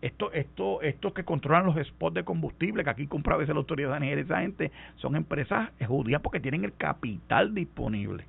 Esto, 0.03 0.31
esto, 0.33 0.83
estos 0.83 1.15
que 1.15 1.25
controlan 1.25 1.67
los 1.67 1.87
spots 1.87 2.15
de 2.15 2.25
combustible, 2.25 2.85
que 2.85 2.91
aquí 2.91 3.07
compra 3.07 3.35
a 3.35 3.39
veces 3.39 3.55
la 3.55 3.61
autoridad 3.61 3.99
de 3.99 4.21
esa 4.21 4.41
gente, 4.41 4.71
son 4.97 5.17
empresas 5.17 5.71
judías 5.87 6.21
porque 6.21 6.39
tienen 6.39 6.65
el 6.65 6.75
capital 6.75 7.55
disponible. 7.55 8.25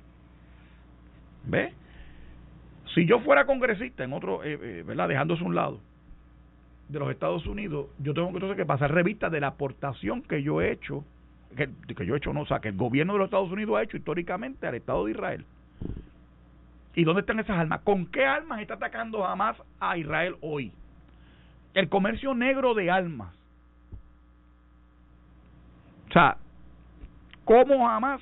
¿Ve? 1.48 1.72
Si 2.94 3.06
yo 3.06 3.20
fuera 3.20 3.46
congresista 3.46 4.04
en 4.04 4.12
otro, 4.12 4.44
eh, 4.44 4.58
eh, 4.60 4.84
¿verdad? 4.86 5.08
Dejándose 5.08 5.42
un 5.42 5.54
lado 5.54 5.80
de 6.88 6.98
los 6.98 7.10
Estados 7.10 7.46
Unidos, 7.46 7.88
yo 7.98 8.14
tengo 8.14 8.28
entonces 8.28 8.56
que 8.56 8.64
pasar 8.64 8.92
revista 8.92 9.28
de 9.28 9.40
la 9.40 9.48
aportación 9.48 10.22
que 10.22 10.42
yo 10.42 10.62
he 10.62 10.72
hecho, 10.72 11.04
que, 11.56 11.68
que 11.94 12.06
yo 12.06 12.14
he 12.14 12.18
hecho, 12.18 12.32
no, 12.32 12.42
o 12.42 12.46
sea, 12.46 12.60
que 12.60 12.68
el 12.68 12.76
gobierno 12.76 13.14
de 13.14 13.18
los 13.18 13.26
Estados 13.26 13.50
Unidos 13.50 13.76
ha 13.76 13.82
hecho 13.82 13.96
históricamente 13.96 14.66
al 14.66 14.74
Estado 14.74 15.04
de 15.04 15.10
Israel. 15.10 15.44
¿Y 16.94 17.04
dónde 17.04 17.20
están 17.20 17.38
esas 17.38 17.58
armas? 17.58 17.80
¿Con 17.82 18.06
qué 18.06 18.24
armas 18.24 18.60
está 18.60 18.74
atacando 18.74 19.24
Hamas 19.24 19.56
a 19.78 19.96
Israel 19.96 20.36
hoy? 20.40 20.72
El 21.74 21.88
comercio 21.88 22.34
negro 22.34 22.74
de 22.74 22.90
armas. 22.90 23.32
O 26.08 26.12
sea, 26.12 26.38
¿cómo 27.44 27.88
Hamas, 27.88 28.20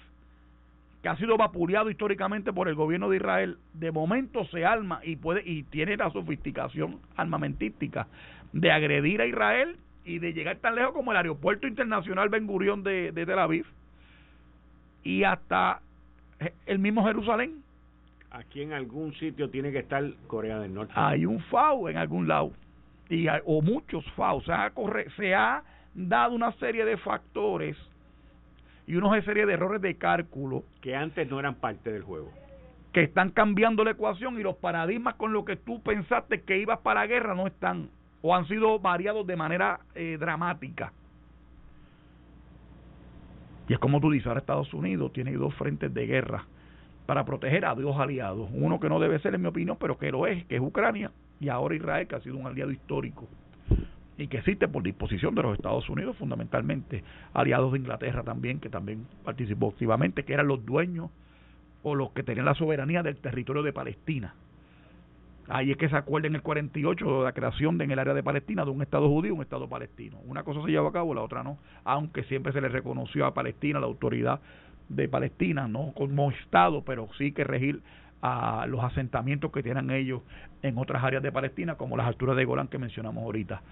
que 1.06 1.10
ha 1.10 1.16
sido 1.18 1.36
vapuleado 1.36 1.88
históricamente 1.88 2.52
por 2.52 2.66
el 2.66 2.74
gobierno 2.74 3.08
de 3.08 3.18
Israel, 3.18 3.58
de 3.74 3.92
momento 3.92 4.44
se 4.46 4.64
arma 4.66 4.98
y 5.04 5.14
puede 5.14 5.40
y 5.48 5.62
tiene 5.62 5.96
la 5.96 6.10
sofisticación 6.10 6.98
armamentística 7.14 8.08
de 8.52 8.72
agredir 8.72 9.20
a 9.20 9.26
Israel 9.26 9.76
y 10.04 10.18
de 10.18 10.32
llegar 10.32 10.56
tan 10.56 10.74
lejos 10.74 10.92
como 10.94 11.12
el 11.12 11.16
aeropuerto 11.18 11.68
internacional 11.68 12.28
Ben 12.28 12.48
Gurión 12.48 12.82
de, 12.82 13.12
de 13.12 13.24
Tel 13.24 13.38
Aviv 13.38 13.66
y 15.04 15.22
hasta 15.22 15.80
el 16.66 16.80
mismo 16.80 17.06
Jerusalén? 17.06 17.62
Aquí 18.32 18.62
en 18.62 18.72
algún 18.72 19.14
sitio 19.14 19.48
tiene 19.48 19.70
que 19.70 19.78
estar 19.78 20.02
Corea 20.26 20.58
del 20.58 20.74
Norte. 20.74 20.92
hay 20.96 21.24
un 21.24 21.38
FAO 21.38 21.88
en 21.88 21.98
algún 21.98 22.26
lado 22.26 22.50
y 23.08 23.28
hay- 23.28 23.42
o 23.44 23.62
muchos 23.62 24.04
FAO 24.16 24.40
se 24.42 24.52
ha, 24.52 24.70
corre- 24.70 25.08
se 25.16 25.36
ha 25.36 25.62
dado 25.94 26.34
una 26.34 26.50
serie 26.54 26.84
de 26.84 26.96
factores 26.96 27.76
y 28.86 28.94
una 28.94 29.20
serie 29.22 29.46
de 29.46 29.54
errores 29.54 29.82
de 29.82 29.96
cálculo 29.96 30.64
que 30.80 30.94
antes 30.94 31.28
no 31.28 31.40
eran 31.40 31.56
parte 31.56 31.92
del 31.92 32.02
juego. 32.02 32.30
que 32.92 33.02
están 33.02 33.30
cambiando 33.30 33.84
la 33.84 33.90
ecuación 33.90 34.40
y 34.40 34.42
los 34.42 34.56
paradigmas 34.56 35.16
con 35.16 35.34
los 35.34 35.44
que 35.44 35.56
tú 35.56 35.82
pensaste 35.82 36.40
que 36.40 36.58
ibas 36.58 36.78
para 36.78 37.00
la 37.00 37.06
guerra 37.06 37.34
no 37.34 37.46
están 37.46 37.90
o 38.22 38.34
han 38.34 38.48
sido 38.48 38.78
variados 38.78 39.26
de 39.26 39.36
manera 39.36 39.80
eh, 39.94 40.16
dramática. 40.18 40.94
Y 43.68 43.74
es 43.74 43.78
como 43.78 44.00
tú 44.00 44.10
dices, 44.10 44.26
ahora 44.26 44.40
Estados 44.40 44.72
Unidos 44.72 45.12
tiene 45.12 45.34
dos 45.34 45.54
frentes 45.56 45.92
de 45.92 46.06
guerra 46.06 46.46
para 47.04 47.26
proteger 47.26 47.66
a 47.66 47.74
dos 47.74 47.98
aliados. 47.98 48.48
Uno 48.54 48.80
que 48.80 48.88
no 48.88 48.98
debe 48.98 49.18
ser, 49.18 49.34
en 49.34 49.42
mi 49.42 49.48
opinión, 49.48 49.76
pero 49.78 49.98
que 49.98 50.10
lo 50.10 50.26
es, 50.26 50.46
que 50.46 50.56
es 50.56 50.62
Ucrania, 50.62 51.10
y 51.38 51.50
ahora 51.50 51.74
Israel, 51.74 52.06
que 52.06 52.16
ha 52.16 52.20
sido 52.20 52.38
un 52.38 52.46
aliado 52.46 52.70
histórico 52.70 53.28
y 54.18 54.28
que 54.28 54.38
existe 54.38 54.68
por 54.68 54.82
disposición 54.82 55.34
de 55.34 55.42
los 55.42 55.54
Estados 55.54 55.88
Unidos 55.88 56.16
fundamentalmente, 56.16 57.04
aliados 57.34 57.72
de 57.72 57.78
Inglaterra 57.78 58.22
también, 58.22 58.60
que 58.60 58.70
también 58.70 59.06
participó 59.24 59.68
activamente, 59.68 60.24
que 60.24 60.32
eran 60.32 60.48
los 60.48 60.64
dueños 60.64 61.10
o 61.82 61.94
los 61.94 62.10
que 62.12 62.22
tenían 62.22 62.46
la 62.46 62.54
soberanía 62.54 63.02
del 63.02 63.16
territorio 63.16 63.62
de 63.62 63.72
Palestina. 63.72 64.34
Ahí 65.48 65.70
es 65.70 65.76
que 65.76 65.88
se 65.88 65.96
acuerda 65.96 66.26
en 66.26 66.34
el 66.34 66.42
48 66.42 67.18
de 67.18 67.24
la 67.24 67.32
creación 67.32 67.78
de, 67.78 67.84
en 67.84 67.92
el 67.92 67.98
área 68.00 68.14
de 68.14 68.22
Palestina 68.22 68.64
de 68.64 68.70
un 68.70 68.82
Estado 68.82 69.08
judío 69.08 69.34
un 69.34 69.42
Estado 69.42 69.68
palestino. 69.68 70.18
Una 70.26 70.42
cosa 70.42 70.60
se 70.62 70.70
llevó 70.70 70.88
a 70.88 70.92
cabo, 70.92 71.14
la 71.14 71.22
otra 71.22 71.44
no, 71.44 71.58
aunque 71.84 72.24
siempre 72.24 72.52
se 72.52 72.60
le 72.60 72.68
reconoció 72.68 73.26
a 73.26 73.34
Palestina 73.34 73.78
la 73.78 73.86
autoridad 73.86 74.40
de 74.88 75.08
Palestina, 75.08 75.68
no 75.68 75.92
como 75.94 76.32
Estado, 76.32 76.82
pero 76.82 77.08
sí 77.16 77.32
que 77.32 77.44
regir 77.44 77.80
a 78.22 78.66
los 78.66 78.82
asentamientos 78.82 79.52
que 79.52 79.62
tienen 79.62 79.90
ellos 79.90 80.22
en 80.62 80.78
otras 80.78 81.04
áreas 81.04 81.22
de 81.22 81.30
Palestina, 81.30 81.76
como 81.76 81.96
las 81.96 82.06
alturas 82.06 82.36
de 82.36 82.44
Golán 82.44 82.66
que 82.66 82.78
mencionamos 82.78 83.22
ahorita. 83.22 83.62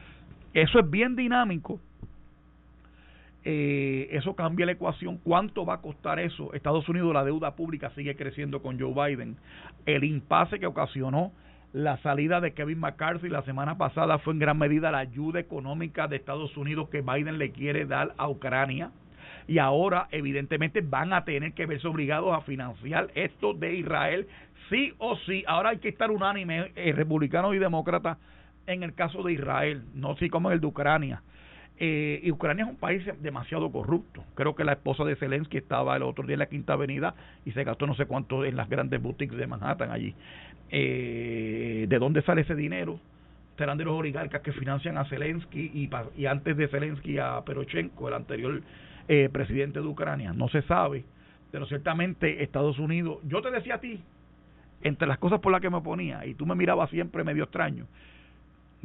Eso 0.55 0.79
es 0.79 0.91
bien 0.91 1.17
dinámico. 1.17 1.81
Eh, 3.45 4.09
eso 4.13 4.35
cambia 4.35 4.65
la 4.65 4.73
ecuación. 4.73 5.19
¿Cuánto 5.19 5.67
va 5.67 5.75
a 5.75 5.81
costar 5.81 6.19
eso? 6.19 6.55
Estados 6.55 6.89
Unidos, 6.89 7.13
la 7.13 7.25
deuda 7.25 7.55
pública 7.57 7.91
sigue 7.91 8.17
creciendo 8.17 8.63
con 8.63 8.81
Joe 8.81 8.95
Biden. 8.95 9.37
El 9.85 10.05
impasse 10.05 10.59
que 10.59 10.67
ocasionó 10.67 11.33
la 11.75 11.99
salida 11.99 12.41
de 12.41 12.53
Kevin 12.55 12.79
McCarthy 12.79 13.29
la 13.29 13.43
semana 13.43 13.77
pasada 13.77 14.19
fue 14.19 14.33
en 14.33 14.39
gran 14.39 14.57
medida 14.57 14.93
la 14.93 14.99
ayuda 14.99 15.41
económica 15.41 16.07
de 16.07 16.17
Estados 16.17 16.57
Unidos 16.57 16.89
que 16.89 17.03
Biden 17.03 17.37
le 17.37 17.51
quiere 17.51 17.85
dar 17.85 18.15
a 18.17 18.29
Ucrania. 18.29 18.93
Y 19.47 19.59
ahora, 19.59 20.09
evidentemente, 20.11 20.81
van 20.81 21.13
a 21.13 21.25
tener 21.25 21.53
que 21.53 21.67
verse 21.67 21.87
obligados 21.87 22.33
a 22.33 22.43
financiar 22.43 23.09
esto 23.15 23.53
de 23.53 23.75
Israel, 23.75 24.27
sí 24.71 24.95
o 24.99 25.17
sí. 25.27 25.45
Ahora 25.47 25.71
hay 25.71 25.79
que 25.79 25.89
estar 25.89 26.11
unánime, 26.11 26.73
eh, 26.77 26.93
republicanos 26.93 27.55
y 27.55 27.59
demócratas, 27.59 28.17
en 28.67 28.83
el 28.83 28.95
caso 28.95 29.23
de 29.23 29.33
Israel, 29.33 29.83
no 29.95 30.17
sí 30.17 30.29
como 30.29 30.49
en 30.49 30.55
el 30.55 30.61
de 30.61 30.67
Ucrania. 30.67 31.23
Eh, 31.77 32.21
y 32.23 32.31
Ucrania 32.31 32.65
es 32.65 32.71
un 32.71 32.77
país 32.77 33.03
demasiado 33.21 33.71
corrupto. 33.71 34.23
Creo 34.35 34.55
que 34.55 34.65
la 34.65 34.73
esposa 34.73 35.05
de 35.05 35.17
Zelensky 35.17 35.59
estaba 35.59 35.97
el 35.97 36.03
otro 36.03 36.25
día 36.25 36.35
en 36.35 36.39
la 36.41 36.47
Quinta 36.47 36.75
Avenida 36.75 37.15
y 37.45 37.51
se 37.51 37.65
gastó 37.65 37.87
no 37.87 37.95
sé 37.95 38.07
cuánto 38.07 38.45
en 38.45 38.57
las 38.57 38.69
grandes 38.69 39.03
boutiques 39.03 39.37
de 39.37 39.47
Manhattan 39.47 39.91
allí. 39.91 40.15
Eh, 40.71 41.87
¿De 41.89 41.99
dónde 41.99 42.23
sale 42.23 42.43
ese 42.43 42.55
dinero? 42.55 43.01
Serán 43.59 43.79
de 43.79 43.85
los 43.85 43.95
oligarcas 43.95 44.43
que 44.43 44.53
financian 44.53 44.99
a 44.99 45.05
Zelensky 45.05 45.71
y, 45.75 45.91
y 46.17 46.27
antes 46.27 46.57
de 46.57 46.69
Zelensky 46.69 47.19
a 47.19 47.43
Perochenko, 47.45 48.09
el 48.09 48.15
anterior 48.15 48.63
eh, 49.09 49.29
presidente 49.33 49.81
de 49.81 49.87
Ucrania. 49.87 50.33
No 50.33 50.49
se 50.49 50.63
sabe, 50.63 51.05
pero 51.51 51.67
ciertamente 51.67 52.43
Estados 52.43 52.79
Unidos. 52.79 53.19
Yo 53.25 53.43
te 53.43 53.51
decía 53.51 53.77
a 53.77 53.81
ti, 53.81 54.01
entre 54.83 55.09
las 55.09 55.19
cosas 55.19 55.41
por 55.41 55.53
las 55.53 55.61
que 55.61 55.71
me 55.71 55.81
ponía, 55.81 56.25
y 56.27 56.35
tú 56.35 56.47
me 56.47 56.55
mirabas 56.55 56.91
siempre 56.91 57.25
medio 57.25 57.45
extraño, 57.45 57.87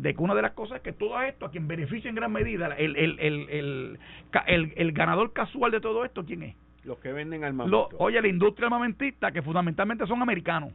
de 0.01 0.13
que 0.13 0.21
una 0.21 0.33
de 0.33 0.41
las 0.41 0.53
cosas 0.53 0.77
es 0.77 0.81
que 0.81 0.93
todo 0.93 1.21
esto, 1.21 1.45
a 1.45 1.51
quien 1.51 1.67
beneficia 1.67 2.09
en 2.09 2.15
gran 2.15 2.31
medida, 2.31 2.67
el, 2.77 2.95
el, 2.95 3.19
el, 3.19 3.49
el, 3.49 3.99
el, 4.47 4.73
el 4.75 4.91
ganador 4.93 5.33
casual 5.33 5.71
de 5.71 5.81
todo 5.81 6.05
esto, 6.05 6.25
¿quién 6.25 6.43
es? 6.43 6.55
Los 6.85 6.99
que 6.99 7.11
venden 7.11 7.43
armamento. 7.43 7.89
oye, 7.97 8.21
la 8.21 8.27
industria 8.27 8.67
armamentista, 8.67 9.31
que 9.31 9.41
fundamentalmente 9.41 10.07
son 10.07 10.21
americanos. 10.21 10.73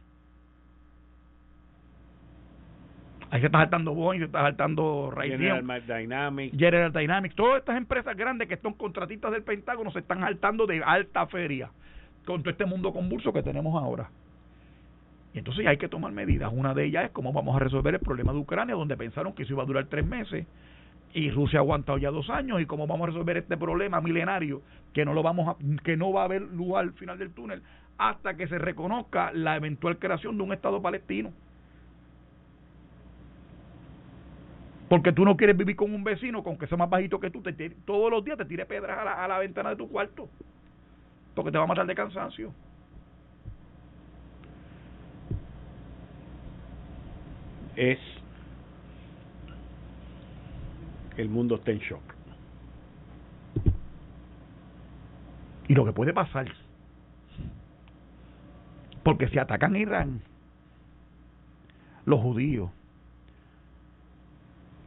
Ahí 3.31 3.39
se 3.41 3.47
está 3.47 3.57
saltando 3.57 3.93
Boeing, 3.95 4.19
se 4.19 4.25
está 4.25 4.43
saltando 4.43 5.11
General 5.19 5.83
Dynamics. 5.87 6.57
General 6.57 6.93
Dynamics, 6.93 7.35
todas 7.35 7.59
estas 7.59 7.77
empresas 7.77 8.15
grandes 8.15 8.47
que 8.47 8.57
son 8.57 8.73
contratistas 8.73 9.31
del 9.31 9.41
Pentágono 9.41 9.91
se 9.91 9.99
están 9.99 10.19
saltando 10.19 10.67
de 10.67 10.83
alta 10.83 11.25
feria 11.27 11.71
con 12.25 12.41
todo 12.43 12.51
este 12.51 12.65
mundo 12.65 12.93
convulso 12.93 13.33
que 13.33 13.41
tenemos 13.41 13.81
ahora. 13.81 14.09
Y 15.35 15.39
entonces 15.39 15.67
hay 15.67 15.75
que 15.75 15.89
tomar 15.89 16.13
medidas. 16.13 16.49
Una 16.53 16.73
de 16.73 16.85
ellas 16.85 17.05
es 17.05 17.11
cómo 17.11 17.33
vamos 17.33 17.57
a 17.57 17.59
resolver 17.59 17.93
el 17.93 17.99
problema 17.99 18.31
de 18.31 18.39
Ucrania, 18.39 18.73
donde 18.73 18.95
pensaron 18.95 19.33
que 19.33 19.43
eso 19.43 19.51
iba 19.51 19.63
a 19.63 19.65
durar 19.65 19.85
tres 19.87 20.05
meses 20.05 20.47
y 21.13 21.29
Rusia 21.29 21.59
ha 21.59 21.61
aguantado 21.61 21.97
ya 21.97 22.09
dos 22.09 22.29
años 22.29 22.61
y 22.61 22.65
cómo 22.65 22.87
vamos 22.87 23.03
a 23.03 23.11
resolver 23.11 23.35
este 23.37 23.57
problema 23.57 23.99
milenario 23.99 24.61
que 24.93 25.03
no 25.03 25.13
lo 25.13 25.23
vamos 25.23 25.49
a, 25.49 25.83
que 25.83 25.97
no 25.97 26.13
va 26.13 26.21
a 26.21 26.25
haber 26.25 26.41
luz 26.41 26.77
al 26.77 26.93
final 26.93 27.17
del 27.17 27.31
túnel 27.33 27.61
hasta 27.97 28.37
que 28.37 28.47
se 28.47 28.57
reconozca 28.57 29.33
la 29.33 29.57
eventual 29.57 29.99
creación 29.99 30.37
de 30.37 30.43
un 30.43 30.53
Estado 30.53 30.81
palestino. 30.81 31.33
Porque 34.87 35.11
tú 35.11 35.25
no 35.25 35.35
quieres 35.35 35.57
vivir 35.57 35.75
con 35.75 35.93
un 35.93 36.03
vecino 36.05 36.43
con 36.43 36.57
que 36.57 36.67
sea 36.67 36.77
más 36.77 36.89
bajito 36.89 37.19
que 37.19 37.29
tú, 37.29 37.41
te, 37.41 37.53
todos 37.85 38.09
los 38.09 38.23
días 38.23 38.37
te 38.37 38.45
tire 38.45 38.65
pedras 38.65 38.99
a 38.99 39.03
la, 39.03 39.23
a 39.23 39.27
la 39.27 39.39
ventana 39.39 39.71
de 39.71 39.75
tu 39.75 39.89
cuarto, 39.89 40.29
porque 41.33 41.51
te 41.51 41.57
va 41.57 41.65
a 41.65 41.67
matar 41.67 41.85
de 41.85 41.95
cansancio. 41.95 42.53
Es. 47.75 47.99
El 51.17 51.29
mundo 51.29 51.55
está 51.55 51.71
en 51.71 51.79
shock. 51.79 52.01
Y 55.67 55.73
lo 55.73 55.83
que 55.85 55.93
puede 55.93 56.13
pasar, 56.13 56.47
porque 59.03 59.27
si 59.29 59.39
atacan 59.39 59.73
a 59.73 59.79
Irán, 59.79 60.21
los 62.05 62.19
judíos, 62.21 62.69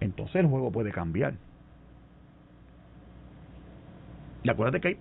entonces 0.01 0.37
el 0.37 0.47
juego 0.47 0.71
puede 0.71 0.93
cambiar. 0.93 1.35
Y 4.45 4.51
acuérdate 4.51 4.81
que 4.81 4.89
hay 4.89 4.99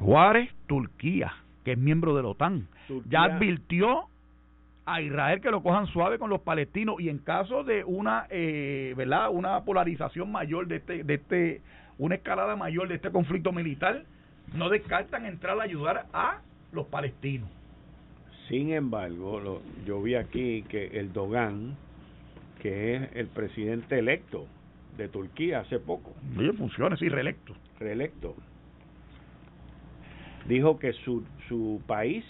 Juárez, 0.00 0.50
Turquía, 0.66 1.32
que 1.64 1.72
es 1.72 1.78
miembro 1.78 2.16
de 2.16 2.22
la 2.22 2.28
OTAN, 2.30 2.66
Turquía- 2.88 3.10
ya 3.10 3.22
advirtió 3.36 4.08
a 4.94 5.00
Israel 5.00 5.40
que 5.40 5.50
lo 5.50 5.62
cojan 5.62 5.86
suave 5.86 6.18
con 6.18 6.30
los 6.30 6.40
palestinos 6.40 6.96
y 6.98 7.08
en 7.08 7.18
caso 7.18 7.62
de 7.62 7.84
una 7.84 8.26
eh, 8.30 8.92
verdad 8.96 9.30
una 9.30 9.64
polarización 9.64 10.32
mayor 10.32 10.66
de 10.66 10.76
este 10.76 11.04
de 11.04 11.14
este 11.14 11.62
una 11.98 12.16
escalada 12.16 12.56
mayor 12.56 12.88
de 12.88 12.96
este 12.96 13.10
conflicto 13.10 13.52
militar 13.52 14.04
no 14.54 14.68
descartan 14.68 15.26
entrar 15.26 15.60
a 15.60 15.62
ayudar 15.62 16.06
a 16.12 16.40
los 16.72 16.86
palestinos. 16.86 17.48
Sin 18.48 18.72
embargo 18.72 19.62
yo 19.86 20.02
vi 20.02 20.16
aquí 20.16 20.62
que 20.68 20.98
el 20.98 21.12
Dogan 21.12 21.76
que 22.60 22.96
es 22.96 23.10
el 23.14 23.28
presidente 23.28 23.98
electo 23.98 24.46
de 24.96 25.08
Turquía 25.08 25.60
hace 25.60 25.78
poco. 25.78 26.12
Oye 26.36 26.52
funciona 26.52 26.96
sí 26.96 27.08
reelecto. 27.08 27.54
Reelecto. 27.78 28.34
Dijo 30.46 30.78
que 30.78 30.92
su 30.94 31.24
su 31.48 31.80
país 31.86 32.24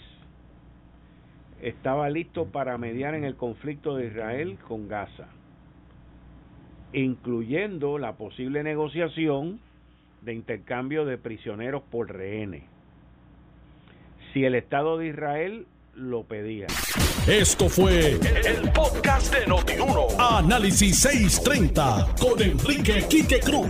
estaba 1.61 2.09
listo 2.09 2.45
para 2.45 2.77
mediar 2.77 3.13
en 3.15 3.23
el 3.23 3.35
conflicto 3.35 3.95
de 3.95 4.07
Israel 4.07 4.57
con 4.67 4.87
Gaza, 4.87 5.27
incluyendo 6.93 7.97
la 7.97 8.13
posible 8.13 8.63
negociación 8.63 9.59
de 10.21 10.33
intercambio 10.33 11.05
de 11.05 11.17
prisioneros 11.17 11.83
por 11.89 12.11
rehenes, 12.11 12.63
si 14.33 14.43
el 14.43 14.55
Estado 14.55 14.97
de 14.97 15.07
Israel 15.07 15.65
lo 15.95 16.23
pedía. 16.23 16.67
Esto 17.27 17.69
fue 17.69 18.11
el, 18.11 18.71
podcast 18.71 19.33
de 19.35 19.45
Notiuno. 19.45 20.07
Análisis 20.17 20.99
630 20.99 22.15
con 22.19 22.41
Enrique 22.41 23.05
Quique 23.09 23.39
Cruz. 23.39 23.69